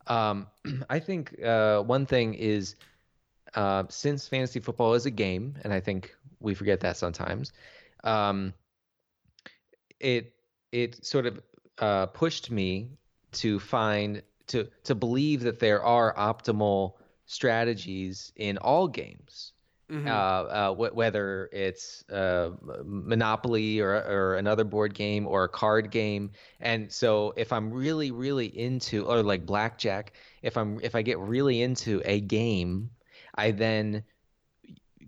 [0.08, 0.48] Um,
[0.90, 2.76] I think uh, one thing is
[3.56, 7.52] uh, since fantasy football is a game, and I think we forget that sometimes.
[8.04, 8.54] Um,
[10.00, 10.34] it
[10.72, 11.40] it sort of
[11.78, 12.90] uh, pushed me
[13.34, 16.94] to find to to believe that there are optimal
[17.26, 19.54] strategies in all games.
[19.92, 20.08] Mm-hmm.
[20.08, 22.52] Uh, uh, wh- whether it's uh,
[22.86, 28.10] Monopoly or, or another board game or a card game, and so if I'm really,
[28.12, 32.90] really into, or like blackjack, if I'm if I get really into a game,
[33.36, 34.04] I then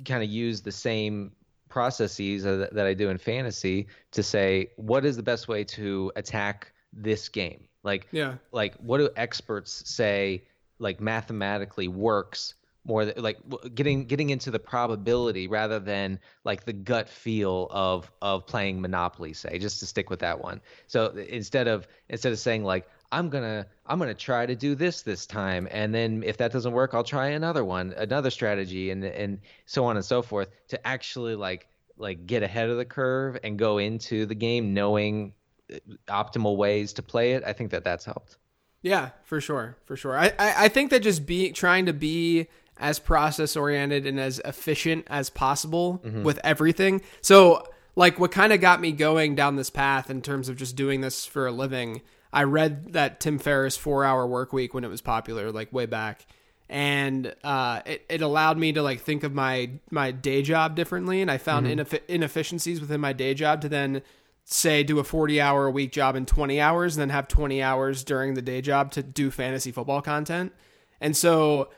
[0.05, 1.31] kind of use the same
[1.69, 6.11] processes that that I do in fantasy to say what is the best way to
[6.15, 7.67] attack this game.
[7.83, 8.35] Like Yeah.
[8.51, 10.43] like what do experts say
[10.79, 13.37] like mathematically works more like
[13.73, 19.33] getting getting into the probability rather than like the gut feel of of playing monopoly
[19.33, 23.29] say just to stick with that one so instead of instead of saying like i'm
[23.29, 26.93] gonna i'm gonna try to do this this time and then if that doesn't work
[26.93, 31.35] i'll try another one another strategy and and so on and so forth to actually
[31.35, 31.67] like
[31.97, 35.31] like get ahead of the curve and go into the game knowing
[35.71, 38.37] uh, optimal ways to play it i think that that's helped
[38.81, 40.17] Yeah, for sure, for sure.
[40.17, 44.39] I, I, I think that just be trying to be as process oriented and as
[44.45, 47.01] efficient as possible with everything.
[47.21, 50.75] So, like, what kind of got me going down this path in terms of just
[50.75, 52.01] doing this for a living?
[52.31, 55.85] I read that Tim Ferriss four hour work week when it was popular, like way
[55.85, 56.25] back,
[56.67, 61.21] and uh, it it allowed me to like think of my my day job differently,
[61.21, 64.01] and I found ineff- inefficiencies within my day job to then
[64.45, 67.61] say do a 40 hour a week job in 20 hours and then have 20
[67.61, 70.51] hours during the day job to do fantasy football content.
[70.99, 71.69] And so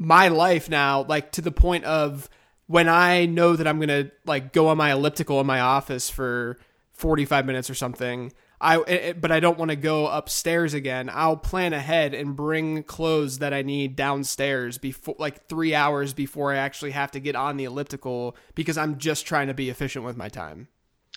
[0.00, 2.28] my life now like to the point of
[2.66, 6.08] when I know that I'm going to like go on my elliptical in my office
[6.08, 6.56] for
[6.92, 8.32] 45 minutes or something,
[8.62, 11.10] I it, but I don't want to go upstairs again.
[11.12, 16.52] I'll plan ahead and bring clothes that I need downstairs before like 3 hours before
[16.52, 20.04] I actually have to get on the elliptical because I'm just trying to be efficient
[20.06, 20.68] with my time.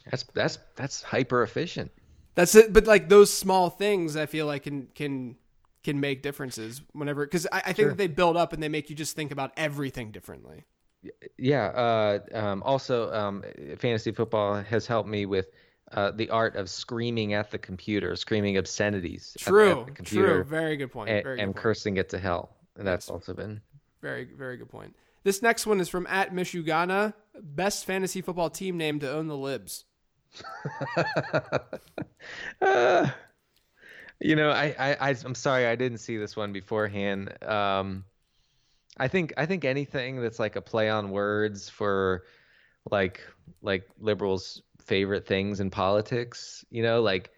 [0.10, 1.92] that's that's that's hyper efficient
[2.36, 2.74] That's it.
[2.74, 5.38] But like those small things, I feel like can can
[5.84, 8.90] can make differences whenever because I, I think that they build up and they make
[8.90, 10.64] you just think about everything differently.
[11.38, 11.66] Yeah.
[11.66, 13.44] Uh, um, also, um,
[13.78, 15.48] fantasy football has helped me with
[15.92, 19.36] uh, the art of screaming at the computer, screaming obscenities.
[19.36, 20.44] at- True, at the computer true.
[20.46, 21.10] Very good point.
[21.10, 21.62] and, Very and point.
[21.62, 22.56] cursing it to hell.
[22.78, 23.62] And that's also been.
[24.02, 24.96] Very very good point.
[25.24, 27.14] This next one is from at Michugana.
[27.40, 29.86] Best fantasy football team name to own the libs.
[32.62, 33.10] Uh,
[34.24, 37.44] you know, I, I, I, I'm sorry I didn't see this one beforehand.
[37.44, 38.06] Um,
[38.98, 42.24] I think, I think anything that's like a play on words for
[42.90, 43.22] like
[43.62, 46.66] like liberals' favorite things in politics.
[46.70, 47.32] You know, like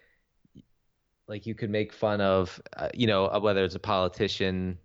[1.28, 4.78] like you could make fun of, uh, you know, uh, whether it's a politician,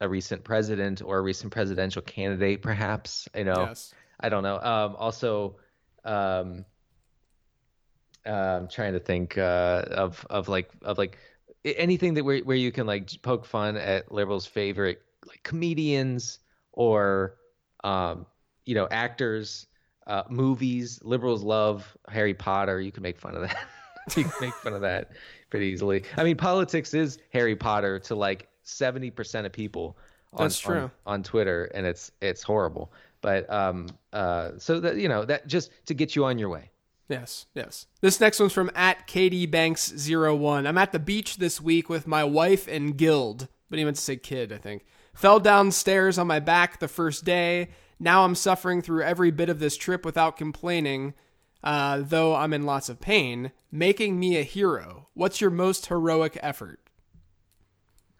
[0.00, 3.28] a recent president, or a recent presidential candidate, perhaps.
[3.34, 3.94] You know, Yes.
[4.20, 4.56] I don't know.
[4.56, 5.56] Um, also,
[6.04, 6.64] um,
[8.26, 11.18] uh, I'm trying to think uh, of of like of like
[11.76, 16.38] anything that where where you can like poke fun at liberals' favorite like comedians
[16.72, 17.36] or
[17.84, 18.26] um,
[18.64, 19.66] you know actors,
[20.06, 21.00] uh, movies.
[21.02, 22.80] Liberals love Harry Potter.
[22.80, 23.56] You can make fun of that.
[24.16, 25.12] you can make fun of that
[25.50, 26.04] pretty easily.
[26.16, 29.98] I mean, politics is Harry Potter to like seventy percent of people.
[30.32, 30.82] On, That's true.
[30.82, 32.92] On, on Twitter, and it's it's horrible.
[33.20, 36.70] But um, uh, so that you know that just to get you on your way.
[37.08, 37.86] Yes, yes.
[38.00, 40.66] This next one's from at Katie Banks 01.
[40.66, 44.02] I'm at the beach this week with my wife and Guild, but he meant to
[44.02, 44.84] say kid, I think.
[45.14, 47.68] Fell downstairs on my back the first day.
[47.98, 51.14] Now I'm suffering through every bit of this trip without complaining,
[51.62, 55.08] uh, though I'm in lots of pain, making me a hero.
[55.14, 56.80] What's your most heroic effort?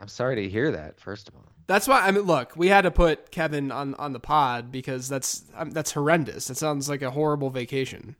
[0.00, 1.00] I'm sorry to hear that.
[1.00, 4.12] First of all, That's why I mean, look, we had to put Kevin on on
[4.12, 6.48] the pod because that's um, that's horrendous.
[6.48, 8.16] That sounds like a horrible vacation.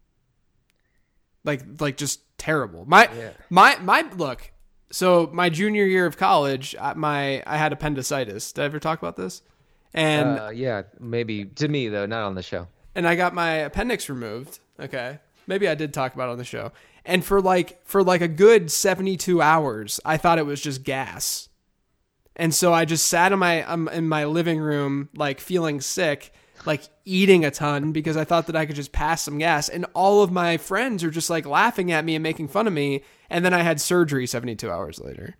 [1.47, 2.85] Like like just terrible.
[2.87, 3.31] My Yeah.
[3.49, 4.53] my my look.
[4.91, 8.53] So my junior year of college, I- my I had appendicitis.
[8.53, 9.43] Did I ever talk about this?
[9.95, 12.69] And uh, yeah, maybe to me though, not on the show.
[12.95, 14.59] and I got my appendix removed.
[14.81, 15.19] Okay.
[15.47, 16.73] Maybe I did talk about it on the show.
[17.05, 21.49] And for like for like a good 72 hours, I thought it was just gas.
[22.35, 26.33] And so I just sat in my um, in my living room like feeling sick,
[26.67, 29.87] like eating a ton because I thought that I could just pass some gas and
[29.95, 33.03] all of my friends are just like laughing at me and making fun of me
[33.31, 35.37] and then I had surgery 72 hours later.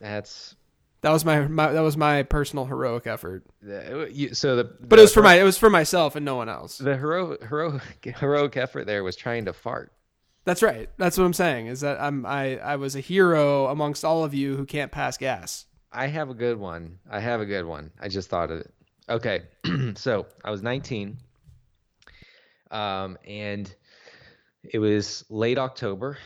[0.00, 0.54] That's
[1.00, 3.44] That was my, my that was my personal heroic effort.
[3.62, 6.36] the, you, so the But it was for my it was for myself and no
[6.36, 6.78] one else.
[6.78, 7.82] the heroic heroic
[8.18, 9.92] heroic effort there was trying to fart.
[10.44, 10.88] That's right.
[10.96, 11.66] That's what I'm saying.
[11.66, 15.16] Is that I'm I I was a hero amongst all of you who can't pass
[15.18, 15.66] gas.
[15.92, 16.98] I have a good one.
[17.10, 17.90] I have a good one.
[18.00, 18.72] I just thought of it.
[19.10, 19.42] Okay,
[19.94, 21.16] so I was 19,
[22.70, 23.74] um, and
[24.62, 26.18] it was late October,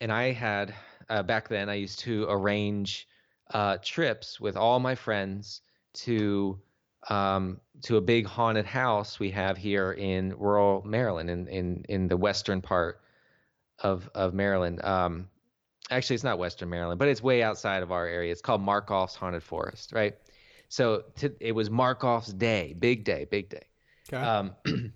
[0.00, 0.74] and I had
[1.10, 3.06] uh, back then I used to arrange
[3.52, 5.60] uh, trips with all my friends
[5.94, 6.58] to
[7.10, 12.08] um, to a big haunted house we have here in rural Maryland, in in in
[12.08, 13.02] the western part
[13.80, 14.82] of of Maryland.
[14.82, 15.28] Um,
[15.90, 19.14] actually it's not western maryland but it's way outside of our area it's called markoff's
[19.14, 20.16] haunted forest right
[20.68, 23.62] so to, it was markoff's day big day big day
[24.08, 24.30] Okay.
[24.30, 24.52] um,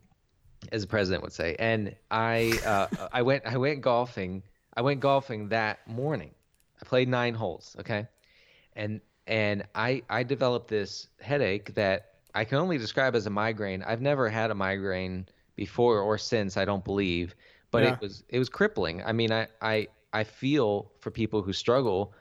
[0.72, 4.42] as the president would say and i uh, i went i went golfing
[4.76, 6.32] i went golfing that morning
[6.80, 8.06] i played nine holes okay
[8.76, 13.82] and and i i developed this headache that i can only describe as a migraine
[13.84, 15.26] i've never had a migraine
[15.56, 17.34] before or since i don't believe
[17.70, 17.90] but Yeah.
[17.94, 22.14] it was it was crippling i mean i i i feel for people who struggle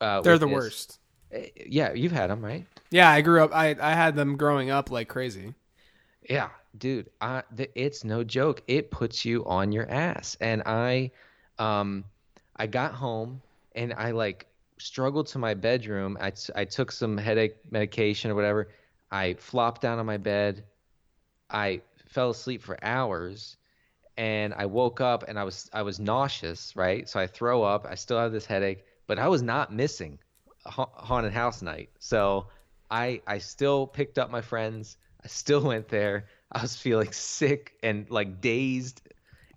[0.00, 0.54] uh, They're the this.
[0.54, 0.98] worst.
[1.34, 3.54] Uh, yeah you've had them right Yeah, I grew up.
[3.54, 5.54] I I had them growing up like crazy.
[6.28, 8.62] Yeah, dude, I, th- it's no joke.
[8.68, 10.36] It puts you on your ass.
[10.40, 11.12] And I,
[11.58, 12.04] um,
[12.56, 13.42] I got home
[13.74, 14.46] and I like
[14.78, 16.18] struggled to my bedroom.
[16.20, 18.68] I, I took some headache medication or whatever.
[19.10, 20.64] I flopped down on my bed.
[21.50, 23.56] I fell asleep for hours
[24.16, 27.08] and I woke up and I was I was nauseous, right?
[27.08, 27.86] So I throw up.
[27.86, 30.18] I still have this headache, but I was not missing
[30.66, 31.90] ha- haunted house night.
[32.00, 32.48] So
[32.90, 34.96] I I still picked up my friends.
[35.24, 36.26] I still went there.
[36.50, 39.02] I was feeling sick and like dazed,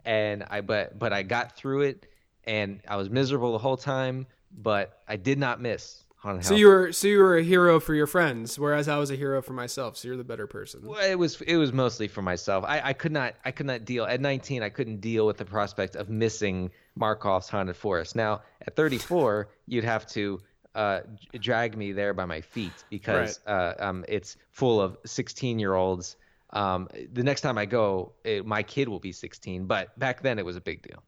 [0.05, 2.07] and I but but I got through it,
[2.45, 4.27] and I was miserable the whole time.
[4.53, 6.59] But I did not miss haunted So house.
[6.59, 9.41] you were so you were a hero for your friends, whereas I was a hero
[9.41, 9.95] for myself.
[9.95, 10.81] So you're the better person.
[10.83, 12.65] Well, it was it was mostly for myself.
[12.67, 14.61] I, I could not I could not deal at 19.
[14.61, 18.15] I couldn't deal with the prospect of missing Markoff's haunted forest.
[18.17, 20.41] Now at 34, you'd have to
[20.75, 21.01] uh,
[21.39, 26.15] drag me there by my feet because uh, um, it's full of 16 year olds.
[26.51, 29.65] Um, the next time I go, it, my kid will be 16.
[29.65, 31.03] But back then, it was a big deal.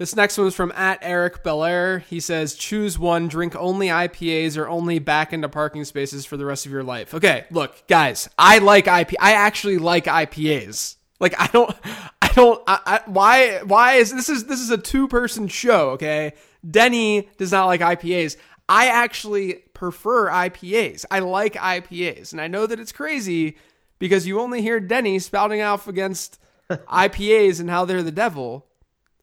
[0.00, 1.98] This next one is from at Eric Belair.
[1.98, 6.46] He says, "Choose one: drink only IPAs or only back into parking spaces for the
[6.46, 9.12] rest of your life." Okay, look, guys, I like IP.
[9.20, 10.96] I actually like IPAs.
[11.20, 11.76] Like, I don't,
[12.22, 12.62] I don't.
[12.66, 13.58] I, I, why?
[13.58, 15.90] Why is this is this is a two person show?
[15.90, 16.32] Okay,
[16.68, 18.36] Denny does not like IPAs.
[18.70, 21.04] I actually prefer IPAs.
[21.10, 23.58] I like IPAs, and I know that it's crazy
[23.98, 26.38] because you only hear Denny spouting off against
[26.70, 28.66] IPAs and how they're the devil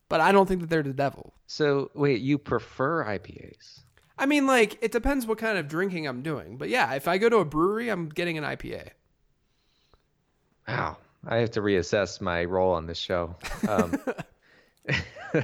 [0.09, 1.33] but I don't think that they're the devil.
[1.47, 3.81] So wait, you prefer IPAs?
[4.17, 6.57] I mean, like, it depends what kind of drinking I'm doing.
[6.57, 8.89] But yeah, if I go to a brewery, I'm getting an IPA.
[10.67, 10.97] Wow.
[11.25, 13.35] I have to reassess my role on this show.
[13.67, 13.99] Um,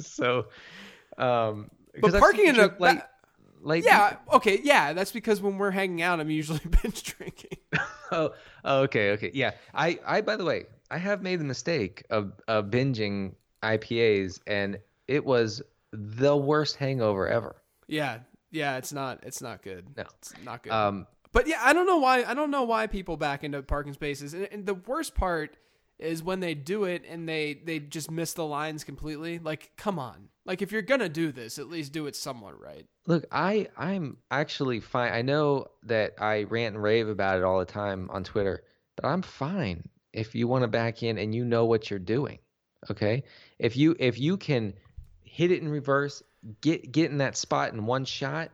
[0.00, 0.46] so,
[1.18, 1.70] um,
[2.00, 3.02] But parking in a like, light,
[3.60, 7.58] light yeah, okay, yeah, that's because when we're hanging out, I'm usually binge drinking.
[8.12, 8.34] Oh,
[8.64, 9.50] oh, okay, okay, yeah.
[9.74, 13.34] I, I, by the way, I have made the mistake of, of binging
[13.64, 14.78] IPAs, and
[15.08, 17.56] it was the worst hangover ever.
[17.88, 18.18] yeah,
[18.52, 19.86] yeah, it's not, it's not good.
[19.96, 20.04] No.
[20.20, 20.72] it's not good.
[20.72, 22.22] Um, But yeah, I don't know why.
[22.22, 24.32] I don't know why people back into parking spaces.
[24.34, 25.56] And, and the worst part
[25.98, 29.40] is when they do it and they they just miss the lines completely.
[29.40, 30.28] Like, come on.
[30.46, 32.86] Like, if you're gonna do this, at least do it somewhat right.
[33.06, 35.12] Look, I I'm actually fine.
[35.12, 38.62] I know that I rant and rave about it all the time on Twitter,
[38.94, 42.38] but I'm fine if you want to back in and you know what you're doing.
[42.90, 43.24] Okay?
[43.58, 44.74] If you if you can
[45.22, 46.22] hit it in reverse,
[46.60, 48.50] get get in that spot in one shot,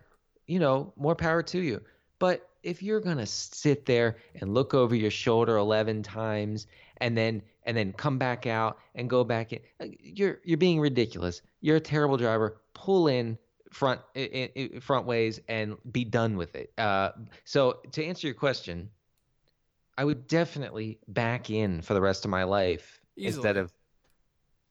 [0.46, 1.82] you know, more power to you.
[2.18, 6.66] But if you're to sit there and look over your shoulder 11 times
[6.98, 10.80] and then and then come back out and go back in, uh, you're you're being
[10.80, 11.42] ridiculous.
[11.60, 12.60] You're a terrible driver.
[12.74, 13.38] Pull in
[13.70, 16.72] front i i front ways and be done with it.
[16.78, 17.10] Uh,
[17.44, 18.90] so to answer your question,
[19.96, 23.72] I would definitely back in for the rest of my life instead of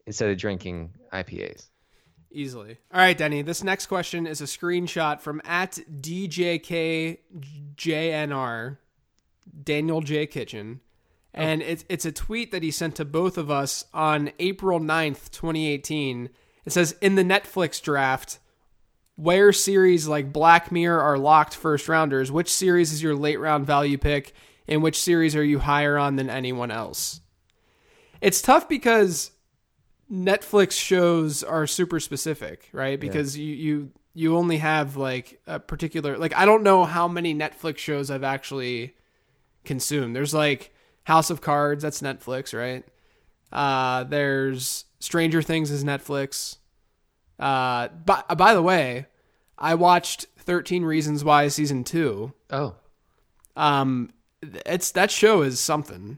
[0.06, 1.70] instead of drinking IPAs.
[2.34, 2.78] Easily.
[2.94, 3.42] All right, Denny.
[3.42, 7.18] This next question is a screenshot from at DJKJNR,
[9.64, 10.28] Daniel J.
[10.28, 10.80] Kitchen.
[11.36, 11.40] Oh.
[11.40, 15.32] And it's, it's a tweet that he sent to both of us on April 9th,
[15.32, 16.30] 2018.
[16.66, 18.40] It says In the Netflix draft,
[19.16, 23.66] where series like Black Mirror are locked first rounders, which series is your late round
[23.66, 24.34] value pick,
[24.68, 27.22] and which series are you higher on than anyone else?
[28.20, 29.32] It's tough because
[30.12, 33.00] Netflix shows are super specific, right?
[33.00, 37.34] Because you you you only have like a particular like I don't know how many
[37.34, 38.96] Netflix shows I've actually
[39.64, 40.16] consumed.
[40.16, 40.74] There's like
[41.04, 42.86] House of Cards, that's Netflix, right?
[43.52, 46.58] Uh there's Stranger Things is Netflix.
[47.40, 49.08] Uh by, by the way,
[49.58, 52.34] I watched 13 Reasons Why season 2.
[52.52, 52.76] Oh,
[53.56, 56.18] Um it's that show is something.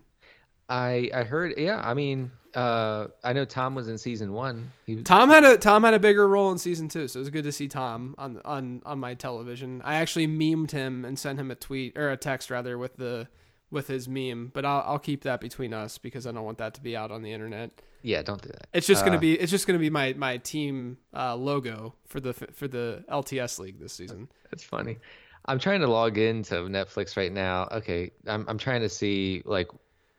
[0.69, 1.55] I I heard.
[1.57, 4.71] Yeah, I mean, uh, I know Tom was in season one.
[4.85, 7.29] He Tom had a Tom had a bigger role in season two, so it was
[7.29, 9.81] good to see Tom on on on my television.
[9.83, 13.27] I actually memed him and sent him a tweet or a text rather with the
[13.73, 16.73] with his meme, but I'll I'll keep that between us because I don't want that
[16.75, 17.71] to be out on the internet.
[18.03, 18.67] yeah, don't do that.
[18.73, 22.21] It's just Uh, gonna be it's just gonna be my my team uh, logo for
[22.21, 24.29] the for the LTS league this season.
[24.49, 24.99] That's funny.
[25.45, 27.67] I'm trying to log into Netflix right now.
[27.71, 29.67] Okay, I'm I'm trying to see like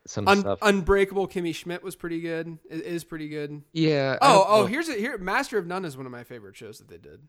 [0.06, 0.58] some Un- stuff.
[0.60, 2.58] Unbreakable Kimmy Schmidt was pretty good.
[2.68, 3.62] It is pretty good.
[3.72, 4.18] yeah.
[4.20, 4.66] Oh oh know.
[4.66, 7.20] here's it here Master of None is one of my favorite shows that they did.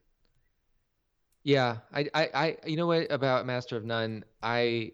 [1.44, 4.26] Yeah, I, I, I, you know what about Master of None?
[4.42, 4.94] I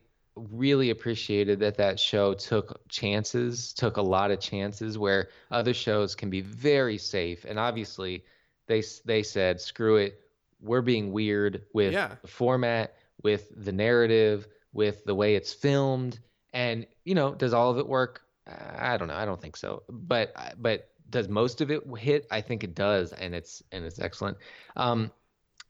[0.52, 6.16] really appreciated that that show took chances, took a lot of chances where other shows
[6.16, 7.46] can be very safe.
[7.46, 8.24] And obviously,
[8.68, 10.20] they they said, screw it,
[10.60, 12.16] we're being weird with Yeah.
[12.22, 16.20] the format, with the narrative, with the way it's filmed,
[16.54, 18.22] and you know, does all of it work?
[18.48, 19.16] I don't know.
[19.16, 19.84] I don't think so.
[19.90, 22.26] But but does most of it hit?
[22.32, 24.38] I think it does, and it's and it's excellent.
[24.76, 25.12] Um,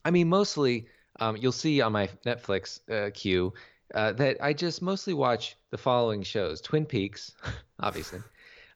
[0.05, 0.87] I mean, mostly
[1.19, 3.53] um, you'll see on my Netflix uh, queue
[3.93, 7.33] uh, that I just mostly watch the following shows: Twin Peaks,
[7.79, 8.19] obviously,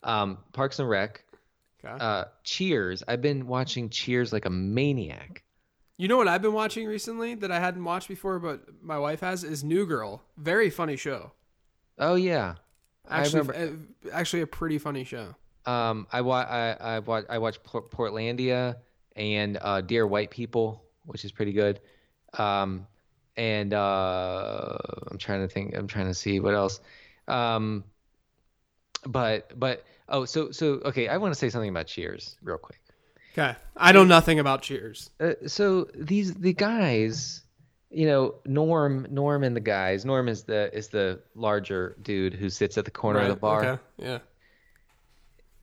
[0.04, 1.24] um, Parks and Rec,
[1.84, 1.96] Okay.
[2.04, 3.04] uh, Cheers.
[3.08, 5.44] I've been watching Cheers like a maniac.
[5.98, 9.22] You know what I've been watching recently that I hadn't watched before, but my wife
[9.22, 10.22] has is New Girl.
[10.38, 11.32] Very funny show.
[11.98, 12.56] Oh yeah,
[13.08, 13.70] I Actually, uh,
[14.12, 15.36] actually a pretty funny show.
[15.66, 18.76] Um, I wa- I I watch I watch Portlandia
[19.16, 21.80] and uh, Dear White People, which is pretty good.
[22.38, 22.86] Um,
[23.38, 24.78] and uh,
[25.12, 25.76] I'm trying to think.
[25.76, 26.80] I'm trying to see what else.
[27.28, 27.84] Um,
[29.06, 31.08] but but oh, so so okay.
[31.08, 32.80] I want to say something about Cheers real quick.
[33.34, 35.10] Okay, I know nothing about Cheers.
[35.20, 37.44] Uh, so these the guys,
[37.90, 40.06] you know, Norm Norm and the guys.
[40.06, 43.66] Norm is the is the larger dude who sits at the corner of the bar.
[43.66, 43.82] Okay.
[43.98, 44.20] Yeah.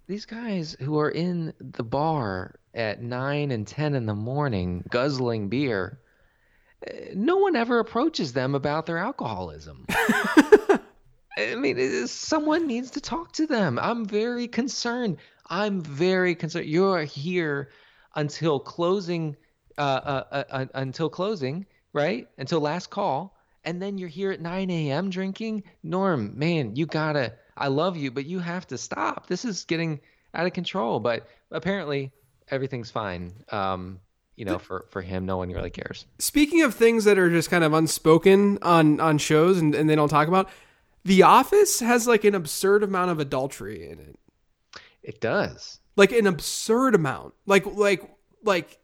[0.07, 5.49] these guys who are in the bar at 9 and 10 in the morning guzzling
[5.49, 5.99] beer
[7.15, 9.87] no one ever approaches them about their alcoholism.
[11.37, 13.79] I mean someone needs to talk to them.
[13.79, 15.19] I'm very concerned.
[15.47, 16.67] I'm very concerned.
[16.67, 17.71] You're here
[18.15, 19.37] until closing
[19.79, 22.29] uh, uh, uh, uh, until closing right?
[22.39, 23.37] Until last call.
[23.65, 25.65] And then you're here at 9 a.m drinking?
[25.83, 29.27] Norm man you gotta i love you but you have to stop.
[29.27, 30.01] This is getting
[30.35, 32.13] out of control but apparently
[32.49, 33.33] everything's fine.
[33.51, 34.01] Um
[34.37, 37.51] you know for for him no one really cares Speaking of things that are just
[37.51, 40.49] kind of unspoken on on shows and, and they don't talk about,
[41.05, 44.19] The Office has like an absurd amount of adultery in it.
[45.03, 45.81] It does.
[45.97, 47.35] Like an absurd amount.
[47.47, 48.03] Like like
[48.43, 48.79] like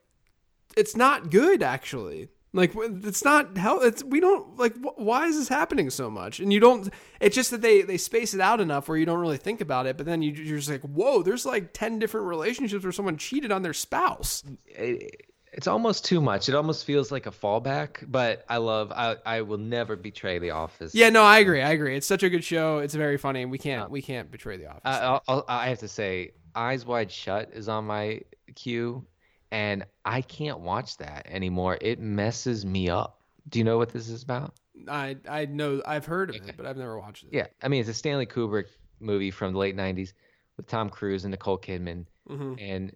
[0.76, 2.28] it's not good actually.
[2.52, 6.40] Like it's not how it's we don't like wh- why is this happening so much?
[6.40, 9.20] And you don't it's just that they they space it out enough where you don't
[9.20, 12.26] really think about it, but then you you're just like, "Whoa, there's like 10 different
[12.26, 16.48] relationships where someone cheated on their spouse." It, it's almost too much.
[16.48, 20.50] It almost feels like a fallback, but I love I I will never betray The
[20.50, 20.94] Office.
[20.94, 21.62] Yeah, no, I agree.
[21.62, 21.96] I agree.
[21.96, 22.78] It's such a good show.
[22.78, 23.44] It's very funny.
[23.44, 24.82] We can't um, we can't betray the office.
[24.84, 28.22] I, I'll, I'll, have to say, Eyes Wide Shut is on my
[28.54, 29.04] queue,
[29.50, 31.78] and I can't watch that anymore.
[31.80, 33.20] It messes me up.
[33.48, 34.54] Do you know what this is about?
[34.88, 37.30] I I know I've heard of it, but I've never watched it.
[37.32, 38.66] Yeah, I mean it's a Stanley Kubrick
[39.00, 40.12] movie from the late '90s
[40.56, 42.54] with Tom Cruise and Nicole Kidman, mm-hmm.
[42.58, 42.92] and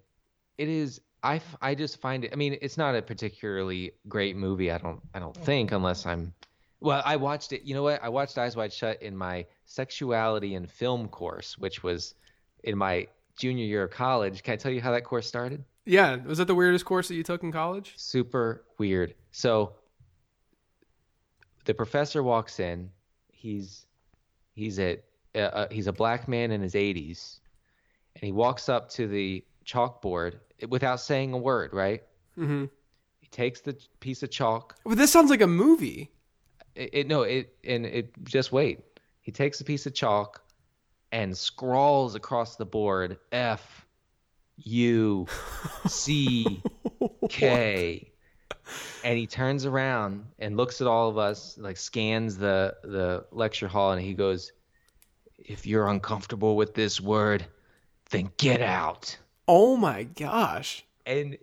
[0.58, 1.00] it is.
[1.22, 2.32] I, f- I just find it.
[2.32, 4.70] I mean, it's not a particularly great movie.
[4.70, 6.34] I don't I don't think unless I'm.
[6.80, 7.62] Well, I watched it.
[7.62, 8.02] You know what?
[8.02, 12.14] I watched Eyes Wide Shut in my sexuality and film course, which was
[12.64, 13.06] in my
[13.36, 14.42] junior year of college.
[14.42, 15.64] Can I tell you how that course started?
[15.84, 17.94] Yeah, was that the weirdest course that you took in college?
[17.96, 19.14] super weird.
[19.30, 19.74] So
[21.64, 22.90] the professor walks in.
[23.32, 23.86] He's
[24.54, 24.98] he's a
[25.34, 27.38] uh, uh, he's a black man in his 80s,
[28.14, 30.38] and he walks up to the chalkboard
[30.68, 31.72] without saying a word.
[31.72, 32.02] Right?
[32.38, 32.66] Mm-hmm.
[33.20, 34.76] He takes the piece of chalk.
[34.84, 36.10] Well, this sounds like a movie.
[36.74, 38.80] It, it no it and it just wait.
[39.20, 40.42] He takes a piece of chalk
[41.12, 43.86] and scrawls across the board F
[44.58, 45.26] U
[45.86, 46.62] C
[47.28, 48.08] K.
[49.04, 53.68] And he turns around and looks at all of us, like scans the the lecture
[53.68, 54.52] hall, and he goes,
[55.36, 57.44] "If you're uncomfortable with this word,
[58.10, 59.16] then get out."
[59.48, 60.84] Oh my gosh.
[61.06, 61.36] And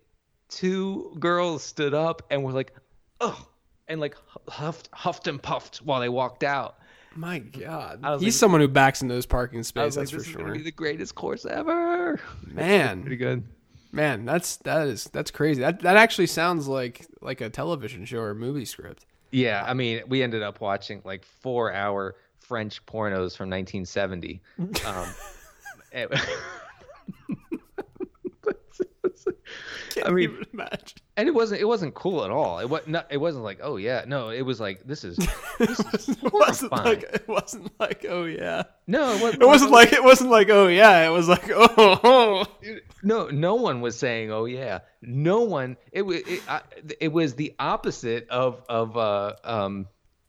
[0.50, 2.74] two girls stood up and were like,
[3.22, 3.48] "Oh,"
[3.88, 4.16] and like
[4.48, 6.78] huffed, huffed and puffed while they walked out.
[7.16, 8.00] My God.
[8.20, 10.54] He's like- someone who backs in those parking spaces, like, that's "This for sure.
[10.54, 13.44] be the greatest course ever." Man, pretty good.
[13.92, 15.62] man, that's that is that's crazy.
[15.62, 19.06] That that actually sounds like like a television show or movie script.
[19.32, 24.42] Yeah, I mean, we ended up watching like four-hour French pornos from 1970.
[24.60, 24.68] Um,
[30.06, 31.00] I mean, Even imagine.
[31.18, 32.60] and it wasn't it wasn't cool at all.
[32.60, 33.08] It was not.
[33.10, 34.30] It wasn't like, oh yeah, no.
[34.30, 35.18] It was like this is
[35.58, 38.64] this is It wasn't like it wasn't like oh yeah.
[38.88, 39.44] no, it wasn't.
[39.44, 41.08] It wasn't like it wasn't like oh yeah.
[41.08, 42.00] It was like oh.
[42.04, 42.46] oh.
[43.04, 43.28] no.
[43.28, 44.80] No one was saying, oh yeah.
[45.02, 45.78] No one.
[45.92, 46.62] It was it, I,
[47.00, 49.88] it was the opposite of of uh um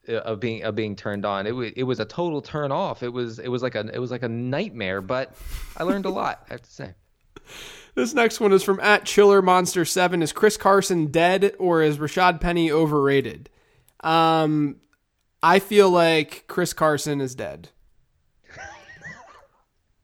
[0.08, 1.46] of being of being turned on.
[1.46, 3.02] It was it was a total turn off.
[3.02, 5.00] It was it was like a it was like a nightmare.
[5.00, 5.34] But
[5.76, 6.44] I learned a lot.
[6.48, 6.94] I have to say.
[8.01, 10.22] This next one is from at Chiller Monster Seven.
[10.22, 13.51] Is Chris Carson dead or is Rashaad Penny overrated?
[14.03, 14.76] Um,
[15.42, 17.68] I feel like Chris Carson is dead.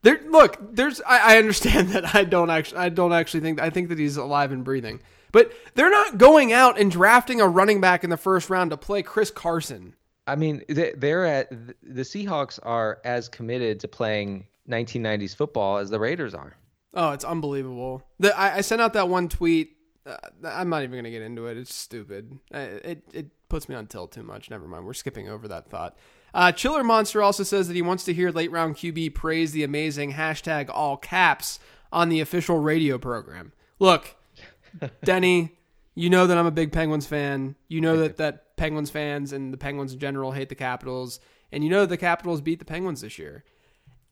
[0.03, 1.01] There, look, there's.
[1.01, 2.15] I, I understand that.
[2.15, 2.79] I don't actually.
[2.79, 3.61] I don't actually think.
[3.61, 5.01] I think that he's alive and breathing.
[5.33, 8.77] But they're not going out and drafting a running back in the first round to
[8.77, 9.95] play Chris Carson.
[10.27, 11.51] I mean, they- they're at
[11.83, 16.57] the Seahawks are as committed to playing 1990s football as the Raiders are.
[16.97, 18.03] Oh, it's unbelievable.
[18.19, 19.77] The, I, I sent out that one tweet.
[20.07, 21.57] Uh, I'm not even gonna get into it.
[21.59, 22.39] It's stupid.
[22.53, 24.49] Uh, It it puts me on tilt too much.
[24.51, 24.87] Never mind.
[24.87, 25.97] We're skipping over that thought.
[26.33, 29.63] Uh, Chiller Monster also says that he wants to hear late round QB praise the
[29.63, 31.59] amazing hashtag all caps
[31.93, 33.53] on the official radio program.
[33.79, 34.17] Look,
[35.05, 35.53] Denny,
[35.95, 37.57] you know that I'm a big Penguins fan.
[37.69, 41.21] You know that that Penguins fans and the Penguins in general hate the Capitals,
[41.53, 43.45] and you know the Capitals beat the Penguins this year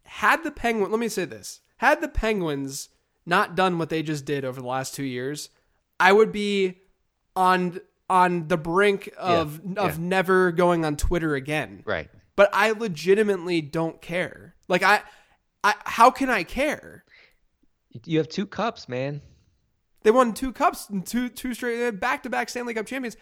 [0.07, 2.89] had the penguin let me say this had the penguins
[3.27, 5.51] not done what they just did over the last two years
[6.01, 6.79] i would be
[7.37, 10.05] on on the brink of Yeah, of yeah.
[10.07, 12.09] never going on twitter again Right.
[12.37, 15.01] but i legitimately don't care like i
[15.63, 17.05] i how can i care
[18.05, 19.23] You have two cups, man.
[20.03, 23.17] they won two cups and two two straight back to back stanley cup champions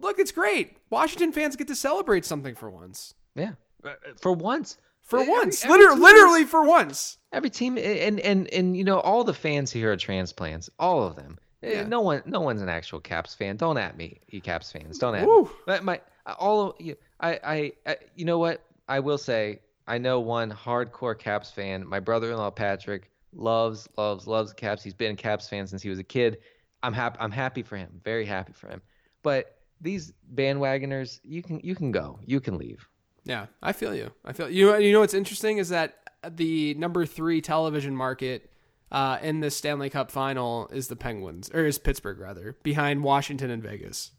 [0.00, 3.52] look it's great washington fans get to celebrate something for once Yeah.
[3.84, 4.78] Uh, For once.
[5.04, 8.84] For Every- once every literally, team- literally for once Every team and and and you
[8.84, 11.38] know all the fans here are transplants, all of them.
[11.64, 11.82] Eh, Yeah.
[11.88, 13.56] No one, no one's an actual Caps fan.
[13.56, 14.98] Don't at me, you Caps fans.
[14.98, 15.42] Don't at Woo.
[15.44, 15.50] me.
[15.66, 16.00] My, my
[16.38, 16.94] all of you.
[17.20, 18.60] I, I, I, you know what?
[18.88, 21.84] I will say, I know one hardcore Caps fan.
[21.86, 24.82] My brother-in-law Patrick loves, loves, loves Caps.
[24.84, 26.38] He's been a Caps fan since he was a kid.
[26.84, 27.16] I'm happy.
[27.18, 28.00] I'm happy for him.
[28.04, 28.80] Very happy for him.
[29.22, 32.18] But these bandwagoners, you can, you can go.
[32.24, 32.86] You can leave.
[33.24, 34.12] Yeah, I feel you.
[34.24, 34.66] I feel you.
[34.66, 35.96] Know, you know what's interesting is that
[36.28, 38.50] the number three television market
[38.92, 43.50] uh, in the Stanley Cup final is the Penguins, or is Pittsburgh rather, behind Washington
[43.50, 44.12] and Vegas.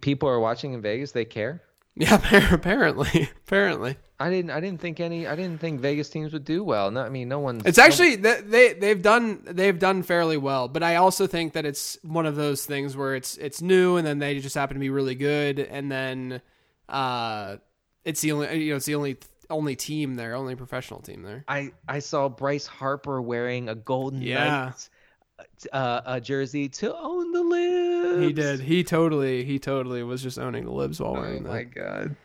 [0.00, 1.12] People are watching in Vegas.
[1.12, 1.62] They care.
[1.94, 2.14] Yeah,
[2.52, 3.96] apparently, apparently.
[4.18, 4.50] I didn't.
[4.50, 5.26] I didn't think any.
[5.26, 6.90] I didn't think Vegas teams would do well.
[6.90, 7.60] No, I mean, no one.
[7.64, 11.66] It's actually they they they've done they've done fairly well, but I also think that
[11.66, 14.80] it's one of those things where it's it's new and then they just happen to
[14.80, 16.40] be really good, and then
[16.88, 17.56] uh,
[18.04, 19.16] it's the only you know it's the only
[19.50, 21.44] only team there, only professional team there.
[21.48, 24.64] I I saw Bryce Harper wearing a Golden Yeah.
[24.66, 24.90] Knights
[25.72, 28.26] uh, a jersey to own the libs.
[28.26, 28.60] He did.
[28.60, 32.16] He totally he totally was just owning the libs while wearing Oh wearing my god.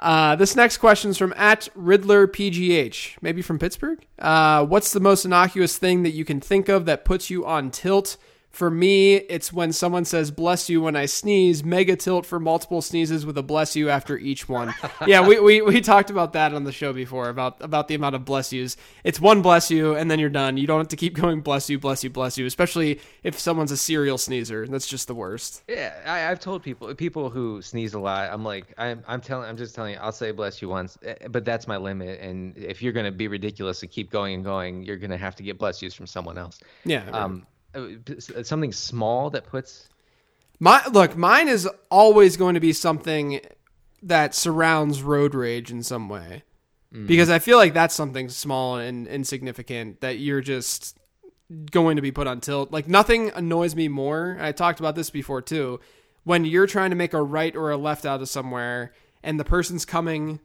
[0.00, 4.04] Uh, this next question is from at Riddler PGH, maybe from Pittsburgh.
[4.18, 7.70] Uh, what's the most innocuous thing that you can think of that puts you on
[7.70, 8.16] tilt?
[8.54, 11.64] For me, it's when someone says "bless you" when I sneeze.
[11.64, 14.72] Mega tilt for multiple sneezes with a "bless you" after each one.
[15.08, 18.14] yeah, we, we, we talked about that on the show before about about the amount
[18.14, 20.56] of "bless yous." It's one "bless you" and then you're done.
[20.56, 23.72] You don't have to keep going "bless you, bless you, bless you," especially if someone's
[23.72, 24.68] a serial sneezer.
[24.68, 25.64] That's just the worst.
[25.66, 28.32] Yeah, I, I've told people people who sneeze a lot.
[28.32, 31.26] I'm like, I'm I'm telling, I'm just telling you, I'll say bless you once, eh,
[31.28, 32.20] but that's my limit.
[32.20, 35.42] And if you're gonna be ridiculous and keep going and going, you're gonna have to
[35.42, 36.60] get bless yous from someone else.
[36.84, 37.10] Yeah.
[37.10, 37.44] Um,
[37.74, 37.88] Uh,
[38.36, 39.88] uh, something small that puts
[40.60, 43.40] My look, mine is always going to be something
[44.02, 46.44] that surrounds road rage in some way.
[46.92, 47.06] Mm.
[47.06, 50.98] Because I feel like that's something small and insignificant that you're just
[51.70, 52.70] going to be put on tilt.
[52.72, 54.36] Like nothing annoys me more.
[54.40, 55.80] I talked about this before too.
[56.24, 59.44] When you're trying to make a right or a left out of somewhere and the
[59.44, 60.40] person's coming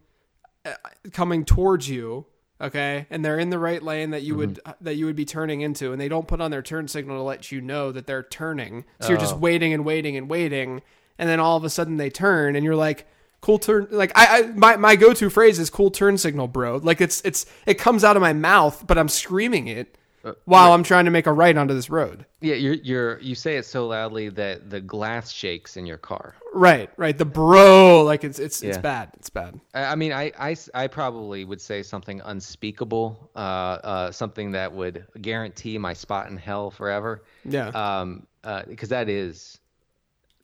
[0.65, 0.73] uh,
[1.13, 2.25] coming towards you,
[2.62, 3.05] okay?
[3.10, 4.84] And they're in the right lane that you would mm-hmm.
[4.84, 7.24] that you would be turning into and they don't put on their turn signal to
[7.24, 8.86] let you know that they're turning.
[9.01, 9.38] So you're just oh.
[9.38, 10.82] waiting and waiting and waiting
[11.20, 13.05] and then all of a sudden they turn and you're like
[13.41, 17.01] cool turn like I, I my, my go-to phrase is cool turn signal bro like
[17.01, 19.97] it's it's it comes out of my mouth but i'm screaming it
[20.45, 22.26] while i'm trying to make a right onto this road.
[22.41, 26.36] Yeah, you're you're you say it so loudly that the glass shakes in your car.
[26.53, 27.17] right right.
[27.17, 29.11] The bro like it's it's it's bad.
[29.15, 29.59] It's bad.
[29.74, 34.72] I I mean, I, I, I probably would say something unspeakable, uh, uh, something that
[34.74, 37.24] would guarantee my spot in hell forever.
[37.43, 37.67] yeah.
[37.70, 39.59] Um, uh, because that is,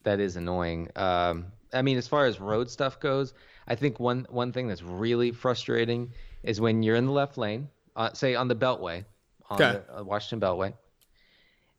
[0.02, 0.90] that is annoying.
[0.96, 3.32] Um, I mean, as far as road stuff goes,
[3.66, 6.12] I think one one thing that's really frustrating
[6.42, 9.04] is when you're in the left lane, uh, say on the Beltway,
[9.50, 9.72] on Okay.
[9.86, 10.72] the uh, Washington Beltway,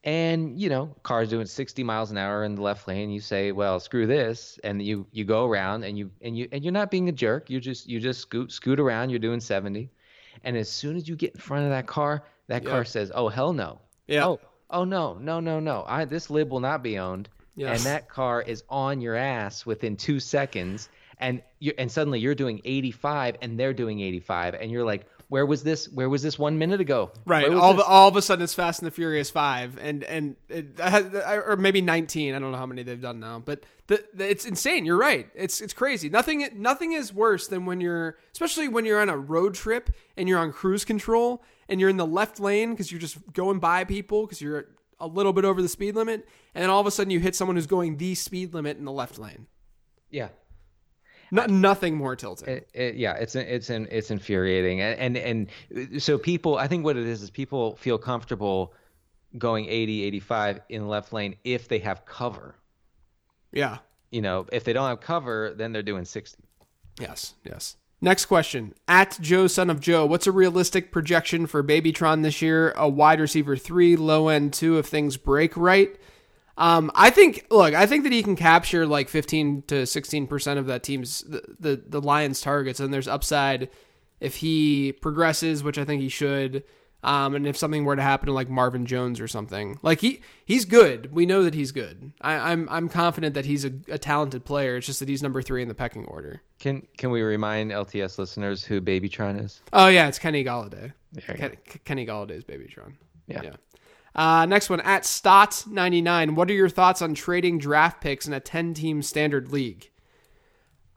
[0.03, 3.51] and you know cars doing 60 miles an hour in the left lane you say
[3.51, 6.91] well screw this and you you go around and you and you and you're not
[6.91, 9.89] being a jerk you just you just scoot scoot around you're doing 70
[10.43, 12.70] and as soon as you get in front of that car that Yeah.
[12.70, 14.28] car says oh hell no Yeah.
[14.28, 14.39] oh
[14.70, 17.72] oh no no no no i this lib will not be owned Yeah.
[17.74, 20.89] and that car is on your ass within two seconds
[21.20, 25.45] and you and suddenly you're doing 85 and they're doing 85 and you're like where
[25.45, 27.51] was this where was this one minute ago Right.
[27.51, 27.86] All, this?
[27.86, 31.82] all of a sudden, it's Fast and the Furious Five, and and it, or maybe
[31.82, 32.34] nineteen.
[32.34, 34.86] I don't know how many they've done now, but the, the, it's insane.
[34.86, 35.28] You're right.
[35.36, 36.09] It's it's crazy.
[36.09, 40.28] Nothing nothing is worse than when you're, especially when you're on a road trip and
[40.30, 43.84] you're on cruise control and you're in the left lane because you're just going by
[43.84, 44.67] people because you're
[44.99, 47.36] a little bit over the speed limit, and then all of a sudden you hit
[47.36, 49.45] someone who's going the speed limit in the left lane.
[50.09, 50.30] yeah
[51.32, 52.47] No, nothing more tilting.
[52.49, 56.95] It, it, yeah, it's it's it's infuriating, and, and and so people, I think what
[56.97, 58.73] it is is people feel comfortable
[59.38, 62.55] going 80, 85 in left lane if they have cover.
[63.51, 63.80] yeah.
[64.09, 66.41] You know, if they don't have cover, then they're doing 60.
[66.97, 67.75] Yes, yes.
[67.99, 68.73] Next question.
[68.88, 72.71] At Joe Son of Joe, what's a realistic projection for Babytron this year?
[72.78, 75.93] A wide receiver three, low end two if things break right.
[76.58, 80.60] Um, I think look, I think that he can capture like fifteen to sixteen percent
[80.60, 83.70] of that team's the, the, the Lions targets, and there's upside
[84.20, 86.64] if he progresses, which I think he should.
[87.03, 90.22] Um, and if something were to happen to like Marvin Jones or something, like he
[90.45, 91.12] he's good.
[91.14, 92.12] We know that he's good.
[92.22, 94.78] I, I'm I'm confident that he's a, a talented player.
[94.78, 96.41] It's just that he's number three in the pecking order.
[96.60, 99.62] Can can we remind LTS listeners who Babytron is?
[99.72, 100.91] Oh yeah, it's Kenny Golladay.
[101.22, 101.55] Ken,
[101.86, 102.93] Kenny Golladay's Babytron.
[103.28, 103.41] Yeah.
[103.43, 103.53] Yeah.
[104.18, 106.34] Uh, next one at Stott ninety nine.
[106.36, 109.91] What are your thoughts on trading draft picks in a ten team standard league?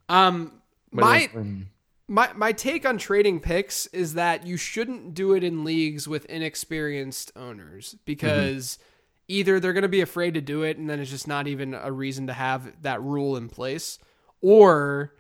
[0.09, 0.61] Um,
[0.91, 1.29] my
[2.09, 6.25] my my take on trading picks is that you shouldn't do it in leagues with
[6.27, 8.79] inexperienced owners because
[9.29, 11.75] either they're going to be afraid to do it and then it's just not even
[11.75, 13.99] a reason to have that rule in place,
[14.41, 15.15] or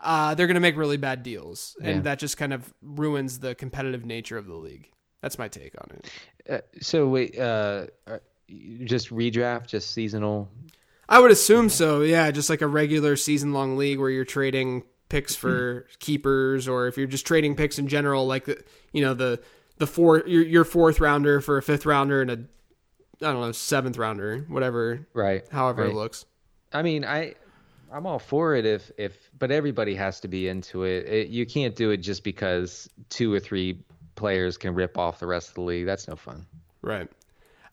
[0.00, 2.00] uh, they're going to make really bad deals and Yeah.
[2.02, 4.90] that just kind of ruins the competitive nature of the league.
[5.22, 6.10] That's my take on it.
[6.48, 8.18] Uh, so wait, uh, uh,
[8.84, 10.48] just redraft, just seasonal.
[11.08, 12.02] I would assume so.
[12.02, 16.86] Yeah, just like a regular season long league where you're trading picks for keepers, or
[16.88, 18.62] if you're just trading picks in general, like the
[18.92, 19.40] you know the
[19.78, 23.52] the four your, your fourth rounder for a fifth rounder and a I don't know
[23.52, 25.44] seventh rounder, whatever, Right.
[25.50, 25.90] however right.
[25.90, 26.24] it looks.
[26.72, 27.34] I mean, I
[27.92, 31.06] I'm all for it if if but everybody has to be into it.
[31.08, 31.28] it.
[31.28, 33.78] You can't do it just because two or three
[34.16, 35.86] players can rip off the rest of the league.
[35.86, 36.46] That's no fun.
[36.82, 37.08] Right.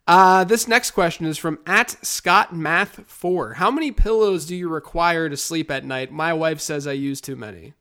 [0.06, 3.54] Uh, this next question is from at Scott Math Four.
[3.54, 6.12] How many pillows do you require to sleep at night?
[6.12, 7.74] My wife says I use too many.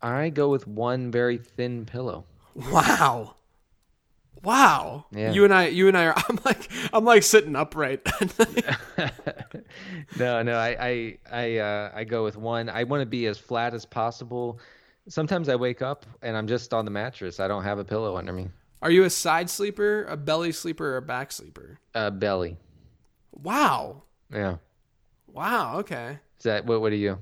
[0.00, 2.24] I go with one very thin pillow.
[2.54, 3.34] Wow.
[4.42, 5.06] Wow.
[5.10, 5.32] Yeah.
[5.32, 8.06] You and I you and I are I'm like I'm like sitting upright.
[10.18, 12.68] no, no, I I I, uh, I go with one.
[12.68, 14.60] I want to be as flat as possible.
[15.08, 17.40] Sometimes I wake up and I'm just on the mattress.
[17.40, 18.48] I don't have a pillow under me.
[18.82, 21.78] are you a side sleeper, a belly sleeper, or a back sleeper?
[21.94, 22.56] Uh, belly.
[23.32, 24.02] Wow.
[24.32, 24.56] Yeah.
[25.26, 26.18] Wow, okay.
[26.38, 26.80] Is that what?
[26.80, 27.18] What are you?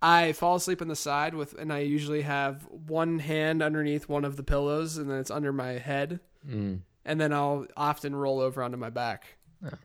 [0.00, 4.24] I fall asleep on the side with and I usually have one hand underneath one
[4.24, 6.20] of the pillows and then it's under my head.
[6.48, 6.80] Mm.
[7.04, 9.24] And then I'll often roll over onto my back.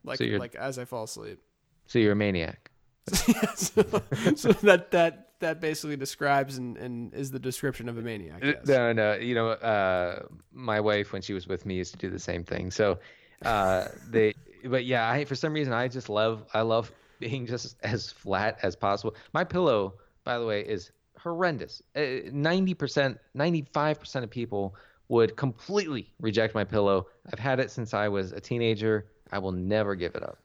[0.04, 1.40] Like so like as I fall asleep.
[1.88, 2.70] so you're a maniac.
[3.56, 3.84] so,
[4.36, 8.40] so that that that basically describes and, and is the description of a maniac.
[8.44, 8.66] Yes.
[8.66, 9.14] No, no.
[9.14, 12.44] You know, uh, my wife when she was with me used to do the same
[12.44, 12.72] thing.
[12.72, 12.98] So,
[13.44, 14.34] uh, they,
[14.66, 18.58] but yeah, I for some reason I just love I love being just as flat
[18.64, 19.16] as possible.
[19.34, 21.82] My pillow, by the way, is horrendous.
[21.96, 24.76] Uh, Ninety percent, ninety five percent of people
[25.10, 27.08] would completely reject my pillow.
[27.32, 29.08] I've had it since I was a teenager.
[29.32, 30.40] I will never give it up.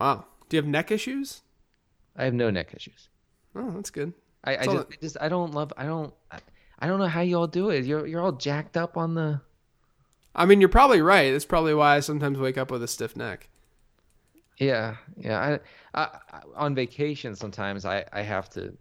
[0.00, 0.26] Wow.
[0.48, 1.42] Do you have neck issues?
[2.16, 3.08] I have no neck issues.
[3.56, 4.12] Oh, that's good.
[4.44, 6.38] I, I just, that- I just, I don't love, I don't, I,
[6.78, 7.84] I don't know how you all do it.
[7.84, 9.40] You're, you're all jacked up on the.
[10.34, 11.32] I mean, you're probably right.
[11.32, 13.48] That's probably why I sometimes wake up with a stiff neck.
[14.58, 15.58] Yeah, yeah.
[15.94, 18.76] I, I, I on vacation sometimes I, I have to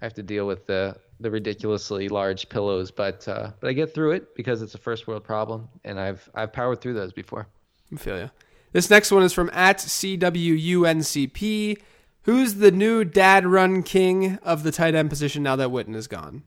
[0.00, 3.92] I have to deal with the the ridiculously large pillows, but uh, but I get
[3.94, 7.46] through it because it's a first world problem, and I've I've powered through those before.
[7.92, 8.30] I feel you.
[8.72, 11.78] This next one is from at CWUNCP.
[12.26, 16.08] Who's the new dad run king of the tight end position now that Witten is
[16.08, 16.42] gone?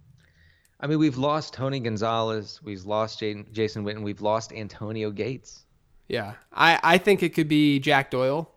[0.77, 5.63] I mean, we've lost Tony Gonzalez, we've lost Jaden, Jason Witten, we've lost Antonio Gates.
[6.09, 8.51] Yeah, I, I think it could be Jack Doyle.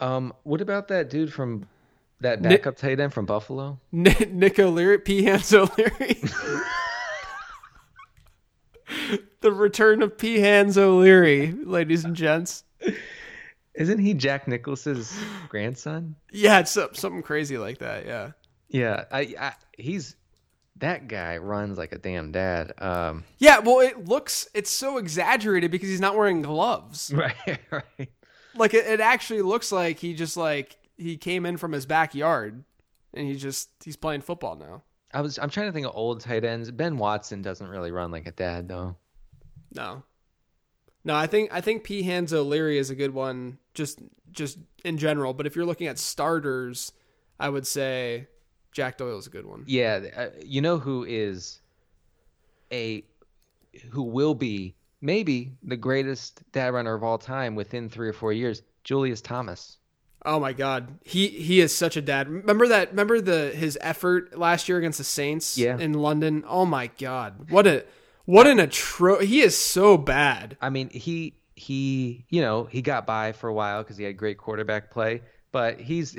[0.00, 1.68] Um, what about that dude from
[2.20, 3.78] that Nick- backup tight end from Buffalo?
[3.92, 5.22] Nick, Nick O'Leary, P.
[5.26, 6.20] Hans O'Leary.
[9.42, 10.40] the return of P.
[10.40, 12.64] Hans O'Leary, ladies and gents.
[13.76, 15.16] Isn't he Jack Nicklaus's
[15.48, 16.16] grandson?
[16.32, 18.06] Yeah, it's something crazy like that.
[18.06, 18.30] Yeah.
[18.68, 20.16] Yeah, I, I he's
[20.78, 22.72] that guy runs like a damn dad.
[22.78, 27.12] Um, Yeah, well, it looks, it's so exaggerated because he's not wearing gloves.
[27.16, 28.10] right, right.
[28.54, 32.64] Like, it, it actually looks like he just, like, he came in from his backyard
[33.14, 34.82] and he just, he's playing football now.
[35.14, 36.70] I was I'm trying to think of old tight ends.
[36.70, 38.96] Ben Watson doesn't really run like a dad though.
[39.74, 40.02] No.
[41.06, 42.02] No, I think I think P.
[42.02, 44.00] Hans O'Leary is a good one just
[44.32, 46.92] just in general, but if you're looking at starters,
[47.40, 48.26] I would say
[48.72, 49.62] Jack Doyle is a good one.
[49.66, 51.60] Yeah, uh, you know who is
[52.72, 53.04] a
[53.90, 58.32] who will be maybe the greatest dad runner of all time within 3 or 4
[58.32, 59.78] years, Julius Thomas.
[60.24, 60.98] Oh my god.
[61.04, 62.28] He he is such a dad.
[62.28, 65.78] Remember that remember the his effort last year against the Saints Yeah.
[65.78, 66.42] in London?
[66.48, 67.48] Oh my god.
[67.52, 67.84] What a
[68.26, 70.56] what an atro he is so bad.
[70.60, 74.16] I mean, he he, you know, he got by for a while cuz he had
[74.16, 75.22] great quarterback play,
[75.52, 76.16] but he's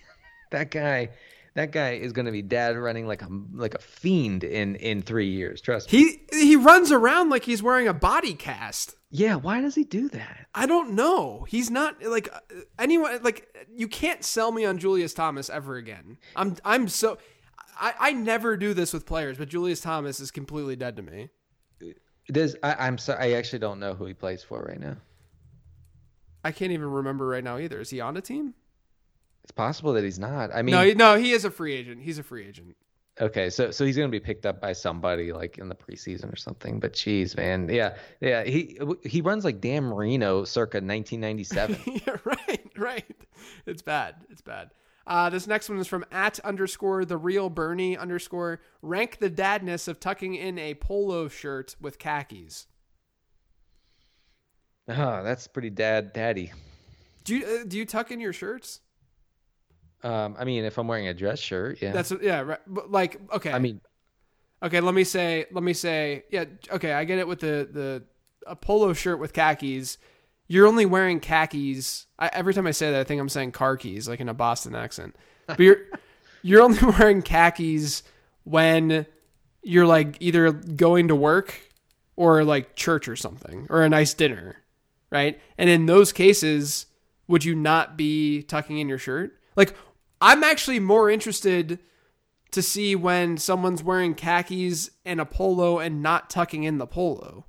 [0.50, 1.10] that guy
[1.54, 5.02] that guy is going to be dad running like a like a fiend in in
[5.02, 5.98] 3 years, trust me.
[5.98, 8.96] He he runs around like he's wearing a body cast.
[9.10, 10.46] Yeah, why does he do that?
[10.54, 11.44] I don't know.
[11.48, 12.38] He's not like uh,
[12.78, 13.22] anyone.
[13.22, 16.18] Like you can't sell me on Julius Thomas ever again.
[16.36, 17.18] I'm I'm so
[17.80, 21.30] I, I never do this with players, but Julius Thomas is completely dead to me.
[22.28, 24.96] Does I, I'm sorry, I actually don't know who he plays for right now.
[26.44, 27.80] I can't even remember right now either.
[27.80, 28.54] Is he on a team?
[29.42, 30.54] It's possible that he's not.
[30.54, 32.00] I mean, No, he, no, he is a free agent.
[32.02, 32.76] He's a free agent.
[33.20, 36.36] okay, so so he's gonna be picked up by somebody like in the preseason or
[36.36, 36.78] something.
[36.80, 41.78] But geez, man, yeah, yeah, he he runs like Dan Marino, circa 1997.
[42.06, 43.16] yeah, right, right.
[43.66, 44.14] It's bad.
[44.30, 44.70] It's bad.
[45.06, 49.88] Uh, this next one is from at underscore the real Bernie underscore rank the dadness
[49.88, 52.66] of tucking in a polo shirt with khakis.
[54.88, 56.52] oh, that's pretty dad daddy.
[57.24, 58.80] Do you uh, do you tuck in your shirts?
[60.02, 61.92] Um, I mean, if I'm wearing a dress shirt, yeah.
[61.92, 62.58] That's yeah, right.
[62.66, 63.52] But like okay.
[63.52, 63.80] I mean,
[64.62, 64.80] okay.
[64.80, 65.46] Let me say.
[65.52, 66.24] Let me say.
[66.30, 66.44] Yeah.
[66.70, 66.92] Okay.
[66.92, 68.02] I get it with the the
[68.46, 69.98] a polo shirt with khakis.
[70.50, 72.06] You're only wearing khakis.
[72.18, 74.74] I, every time I say that, I think I'm saying keys, like in a Boston
[74.74, 75.14] accent.
[75.46, 75.76] But you're
[76.42, 78.02] you're only wearing khakis
[78.42, 79.06] when
[79.62, 81.60] you're like either going to work
[82.16, 84.56] or like church or something or a nice dinner,
[85.08, 85.40] right?
[85.56, 86.86] And in those cases,
[87.28, 89.38] would you not be tucking in your shirt?
[89.54, 89.76] Like,
[90.20, 91.78] I'm actually more interested
[92.50, 97.46] to see when someone's wearing khakis and a polo and not tucking in the polo.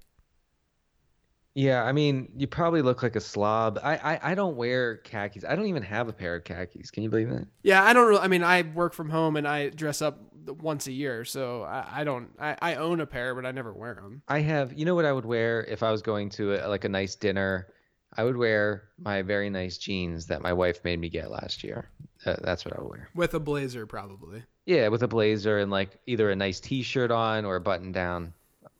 [1.54, 3.80] Yeah, I mean, you probably look like a slob.
[3.84, 5.44] I, I, I don't wear khakis.
[5.44, 6.92] I don't even have a pair of khakis.
[6.92, 7.48] Can you believe that?
[7.64, 8.22] Yeah, I don't really.
[8.22, 11.88] I mean, I work from home and I dress up once a year, so I,
[11.92, 12.30] I don't.
[12.40, 14.22] I, I own a pair, but I never wear them.
[14.28, 14.74] I have.
[14.74, 17.16] You know what I would wear if I was going to a, like a nice
[17.16, 17.68] dinner?
[18.16, 21.90] I would wear my very nice jeans that my wife made me get last year.
[22.26, 23.10] Uh, that's what I would wear.
[23.16, 24.44] With a blazer, probably.
[24.66, 28.34] Yeah, with a blazer and like either a nice T-shirt on or a button down.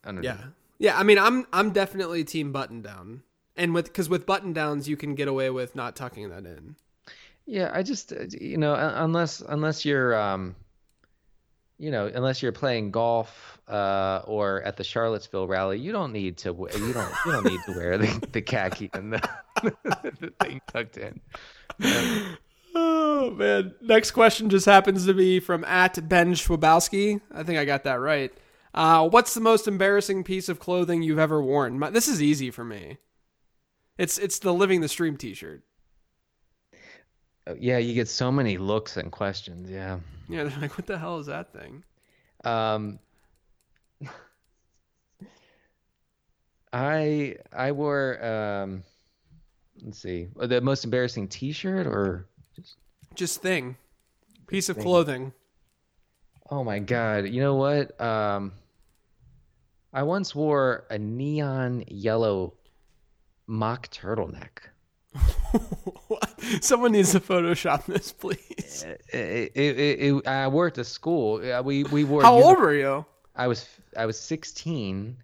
[0.04, 0.32] Underneath.
[0.38, 0.46] Yeah,
[0.78, 0.98] yeah.
[0.98, 3.22] I mean, I'm I'm definitely team button down,
[3.56, 6.76] and with because with button downs you can get away with not tucking that in.
[7.46, 10.54] Yeah, I just uh, you know unless unless you're um
[11.78, 16.36] you know unless you're playing golf uh or at the Charlottesville rally, you don't need
[16.38, 19.28] to you don't you don't need to wear the, the khaki and the,
[20.20, 21.20] the thing tucked in.
[21.78, 22.34] Yeah.
[22.74, 23.74] Oh man!
[23.82, 27.20] Next question just happens to be from at Ben Schwabowski.
[27.30, 28.32] I think I got that right.
[28.74, 31.78] Uh, what's the most embarrassing piece of clothing you've ever worn?
[31.78, 32.98] My, this is easy for me.
[33.98, 35.62] It's it's the living the stream T-shirt.
[37.46, 39.68] Oh, yeah, you get so many looks and questions.
[39.68, 39.98] Yeah.
[40.28, 41.84] Yeah, they're like, "What the hell is that thing?"
[42.44, 42.98] Um,
[46.72, 48.82] I I wore um,
[49.84, 52.76] let's see, the most embarrassing T-shirt or just
[53.14, 53.76] just thing,
[54.46, 54.84] piece of thing.
[54.84, 55.32] clothing.
[56.50, 57.26] Oh my god!
[57.26, 58.00] You know what?
[58.00, 58.52] Um,
[59.94, 62.54] I once wore a neon yellow
[63.46, 64.60] mock turtleneck.
[66.62, 68.86] Someone needs to Photoshop this, please.
[69.12, 71.42] It, it, it, I worked at school.
[71.62, 72.22] We we wore.
[72.22, 73.04] How old were you?
[73.36, 75.18] I was I was 16,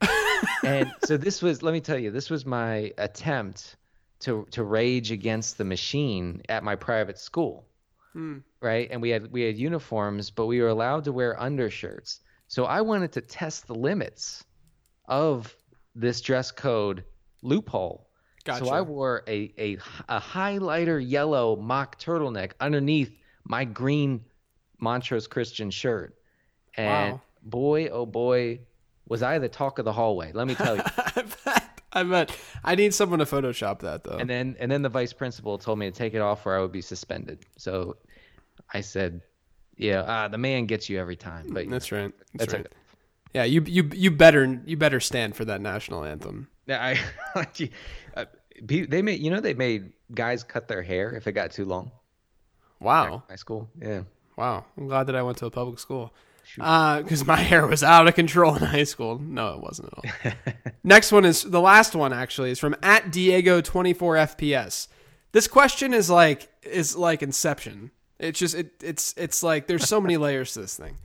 [0.64, 1.62] and so this was.
[1.62, 3.76] Let me tell you, this was my attempt
[4.20, 7.64] to to rage against the machine at my private school.
[8.12, 8.38] Hmm.
[8.60, 12.20] Right, and we had we had uniforms, but we were allowed to wear undershirts.
[12.48, 14.44] So I wanted to test the limits
[15.08, 15.54] of
[15.94, 17.04] this dress code
[17.42, 18.08] loophole.
[18.44, 18.64] Gotcha.
[18.64, 19.78] So I wore a, a
[20.08, 23.12] a highlighter yellow mock turtleneck underneath
[23.44, 24.24] my green
[24.78, 26.14] Montrose Christian shirt.
[26.76, 27.20] And wow.
[27.42, 28.60] boy, oh boy,
[29.08, 30.32] was I the talk of the hallway.
[30.32, 30.82] Let me tell you.
[30.96, 31.82] I bet.
[31.92, 32.36] I bet.
[32.64, 34.16] I need someone to Photoshop that though.
[34.18, 36.60] And then and then the vice principal told me to take it off or I
[36.60, 37.40] would be suspended.
[37.56, 37.96] So
[38.72, 39.22] I said,
[39.76, 42.12] "Yeah, uh, the man gets you every time." But that's right.
[42.34, 42.72] That's, that's right.
[43.34, 46.48] Yeah, you you you better you better stand for that national anthem.
[46.66, 46.96] Yeah,
[47.34, 47.40] I.
[48.16, 48.24] uh,
[48.62, 51.90] they made you know they made guys cut their hair if it got too long.
[52.80, 53.24] Wow.
[53.28, 53.68] High school.
[53.80, 54.02] Yeah.
[54.36, 54.64] Wow.
[54.76, 56.12] I'm glad that I went to a public school.
[56.54, 59.18] Because uh, my hair was out of control in high school.
[59.18, 60.34] No, it wasn't at all.
[60.84, 64.88] Next one is the last one actually is from at Diego twenty four FPS.
[65.32, 67.90] This question is like is like Inception.
[68.18, 70.96] It's just it it's it's like there's so many layers to this thing.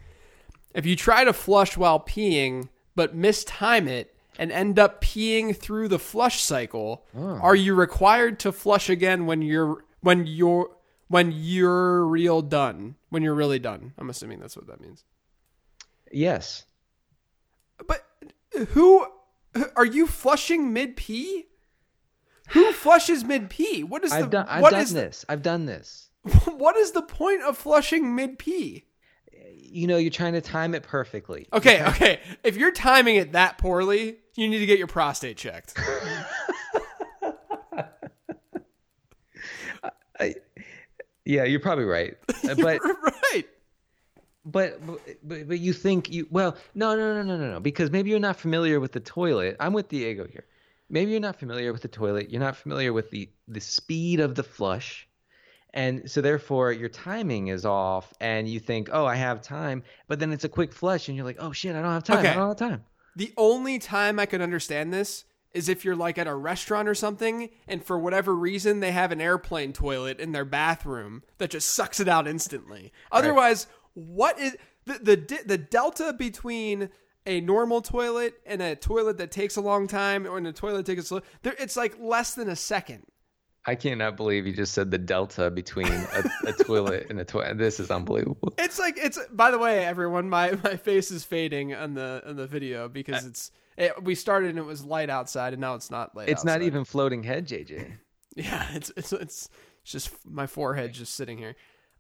[0.74, 5.88] If you try to flush while peeing but mistime it and end up peeing through
[5.88, 7.38] the flush cycle, oh.
[7.38, 10.70] are you required to flush again when you're when you're
[11.08, 12.96] when you're real done?
[13.10, 13.94] When you're really done.
[13.98, 15.04] I'm assuming that's what that means.
[16.12, 16.66] Yes.
[17.86, 18.06] But
[18.70, 19.06] who
[19.76, 21.46] are you flushing mid pee?
[22.50, 23.84] Who flushes mid pee?
[23.84, 25.26] What is I've the done, I've what done is this.
[25.30, 26.10] I've done this.
[26.46, 28.86] what is the point of flushing mid pee?
[29.74, 31.48] You know, you're trying to time it perfectly.
[31.52, 32.20] Okay, okay.
[32.44, 35.74] If you're timing it that poorly, you need to get your prostate checked.
[40.20, 40.36] I,
[41.26, 42.16] yeah, you're probably right.
[42.44, 43.46] Uh, but right.
[44.44, 48.10] But, but but you think you well no no no no no no because maybe
[48.10, 49.56] you're not familiar with the toilet.
[49.62, 50.44] I'm with Diego here.
[50.90, 52.32] Maybe you're not familiar with the toilet.
[52.32, 55.08] You're not familiar with the the speed of the flush
[55.74, 60.20] and so therefore your timing is off and you think oh i have time but
[60.20, 62.30] then it's a quick flush and you're like oh shit i don't have time okay.
[62.30, 62.84] i don't have time
[63.16, 66.96] the only time i could understand this is if you're like at a restaurant or
[66.96, 71.70] something and for whatever reason they have an airplane toilet in their bathroom that just
[71.70, 74.06] sucks it out instantly otherwise right.
[74.06, 76.90] what is the, the the delta between
[77.26, 80.86] a normal toilet and a toilet that takes a long time or in a toilet
[80.86, 83.06] that takes a slow there it's like less than a second
[83.66, 87.58] I cannot believe you just said the delta between a, a toilet and a toilet.
[87.58, 88.54] This is unbelievable.
[88.58, 89.20] It's like it's.
[89.32, 93.26] By the way, everyone, my my face is fading on the on the video because
[93.26, 93.52] it's.
[93.78, 96.30] It, we started and it was light outside, and now it's not light.
[96.30, 96.60] It's outside.
[96.60, 97.94] not even floating head, JJ.
[98.36, 99.50] yeah, it's it's it's
[99.84, 101.56] just my forehead just sitting here.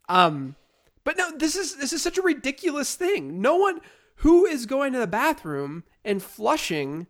[0.09, 0.55] Um,
[1.03, 3.41] but no, this is this is such a ridiculous thing.
[3.41, 3.81] No one
[4.17, 7.07] who is going to the bathroom and flushing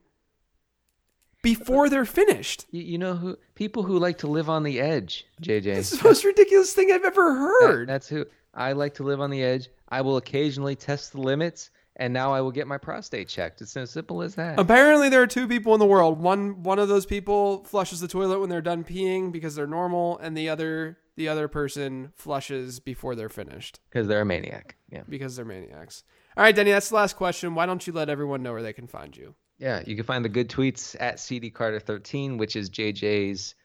[1.44, 2.66] before they're finished.
[2.72, 3.38] You, you know who?
[3.54, 5.68] People who like to live on the edge, JJ.
[5.68, 7.89] It's the most ridiculous thing I've ever That- heard.
[7.89, 8.26] that's who.
[8.56, 9.70] I like to live on the edge.
[9.89, 13.62] I will occasionally test the limits, and now I will get my prostate checked.
[13.62, 14.60] It's as simple as that.
[14.60, 16.20] Apparently, there are two people in the world.
[16.20, 20.18] One one of those people flushes the toilet when they're done peeing because they're normal,
[20.20, 24.76] and the other the other person flushes before they're finished Because they're a maniac.
[24.89, 25.04] Yeah.
[25.08, 26.04] because they're maniacs.
[26.36, 27.54] All right, Denny, that's the last question.
[27.54, 29.36] Why don't you let everyone know where they can find you?
[29.58, 33.56] Yeah, you can find the good tweets at CD Carter 13, which is JJ's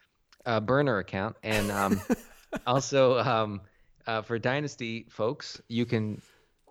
[0.47, 2.01] uh, burner account, and um,
[2.67, 3.61] also um,
[4.07, 6.21] uh, for Dynasty folks, you can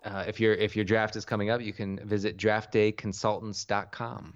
[0.04, 4.34] uh, if your if your draft is coming up, you can visit draftdayconsultants.com.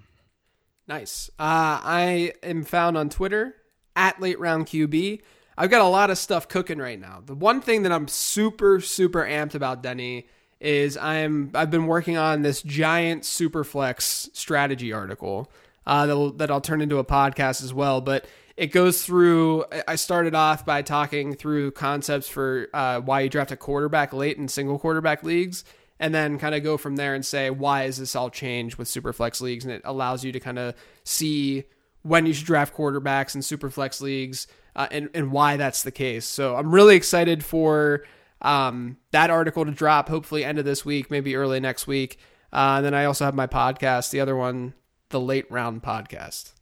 [0.87, 1.29] Nice.
[1.39, 3.55] Uh, I am found on Twitter
[3.95, 5.21] at Late Round QB.
[5.57, 7.21] I've got a lot of stuff cooking right now.
[7.25, 10.27] The one thing that I'm super super amped about, Denny,
[10.63, 15.51] is I'm I've been working on this giant Superflex strategy article
[15.85, 18.01] uh, that that I'll turn into a podcast as well.
[18.01, 19.65] But it goes through.
[19.87, 24.37] I started off by talking through concepts for uh, why you draft a quarterback late
[24.37, 25.65] in single quarterback leagues
[25.99, 28.87] and then kind of go from there and say why is this all changed with
[28.87, 31.63] superflex leagues and it allows you to kind of see
[32.01, 36.25] when you should draft quarterbacks in superflex leagues uh, and, and why that's the case
[36.25, 38.03] so i'm really excited for
[38.43, 42.17] um, that article to drop hopefully end of this week maybe early next week
[42.51, 44.73] uh, and then i also have my podcast the other one
[45.09, 46.53] the late round podcast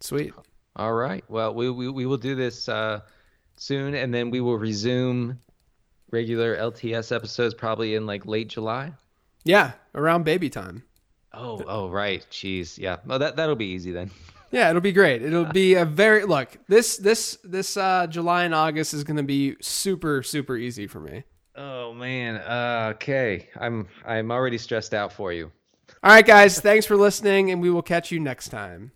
[0.00, 0.32] sweet
[0.76, 1.24] All right.
[1.28, 3.00] Well, we we, we will do this uh,
[3.56, 5.40] soon, and then we will resume
[6.12, 8.92] regular LTS episodes probably in like late July.
[9.44, 10.84] yeah around baby time
[11.34, 12.24] Oh, oh, right.
[12.30, 12.96] Jeez, yeah.
[13.04, 14.10] Well, that that'll be easy then.
[14.50, 15.22] Yeah, it'll be great.
[15.22, 16.56] It'll be a very look.
[16.68, 21.00] This this this uh, July and August is going to be super super easy for
[21.00, 21.24] me.
[21.54, 22.36] Oh man.
[22.36, 23.48] Uh, okay.
[23.60, 25.50] I'm I'm already stressed out for you.
[26.02, 26.60] All right, guys.
[26.60, 28.92] Thanks for listening, and we will catch you next time.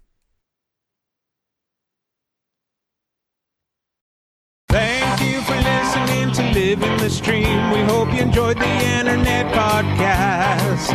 [4.69, 7.71] Thank you for listening to Living the Stream.
[7.73, 10.93] We hope you enjoyed the internet podcast.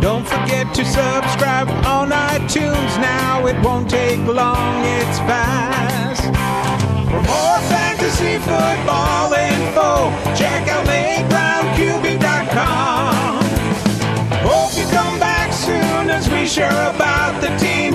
[0.00, 3.46] Don't forget to subscribe on iTunes now.
[3.46, 6.24] It won't take long, it's fast.
[7.10, 13.44] For more fantasy football info, check out lateroundqb.com.
[14.48, 17.89] Hope you come back soon as we share about the team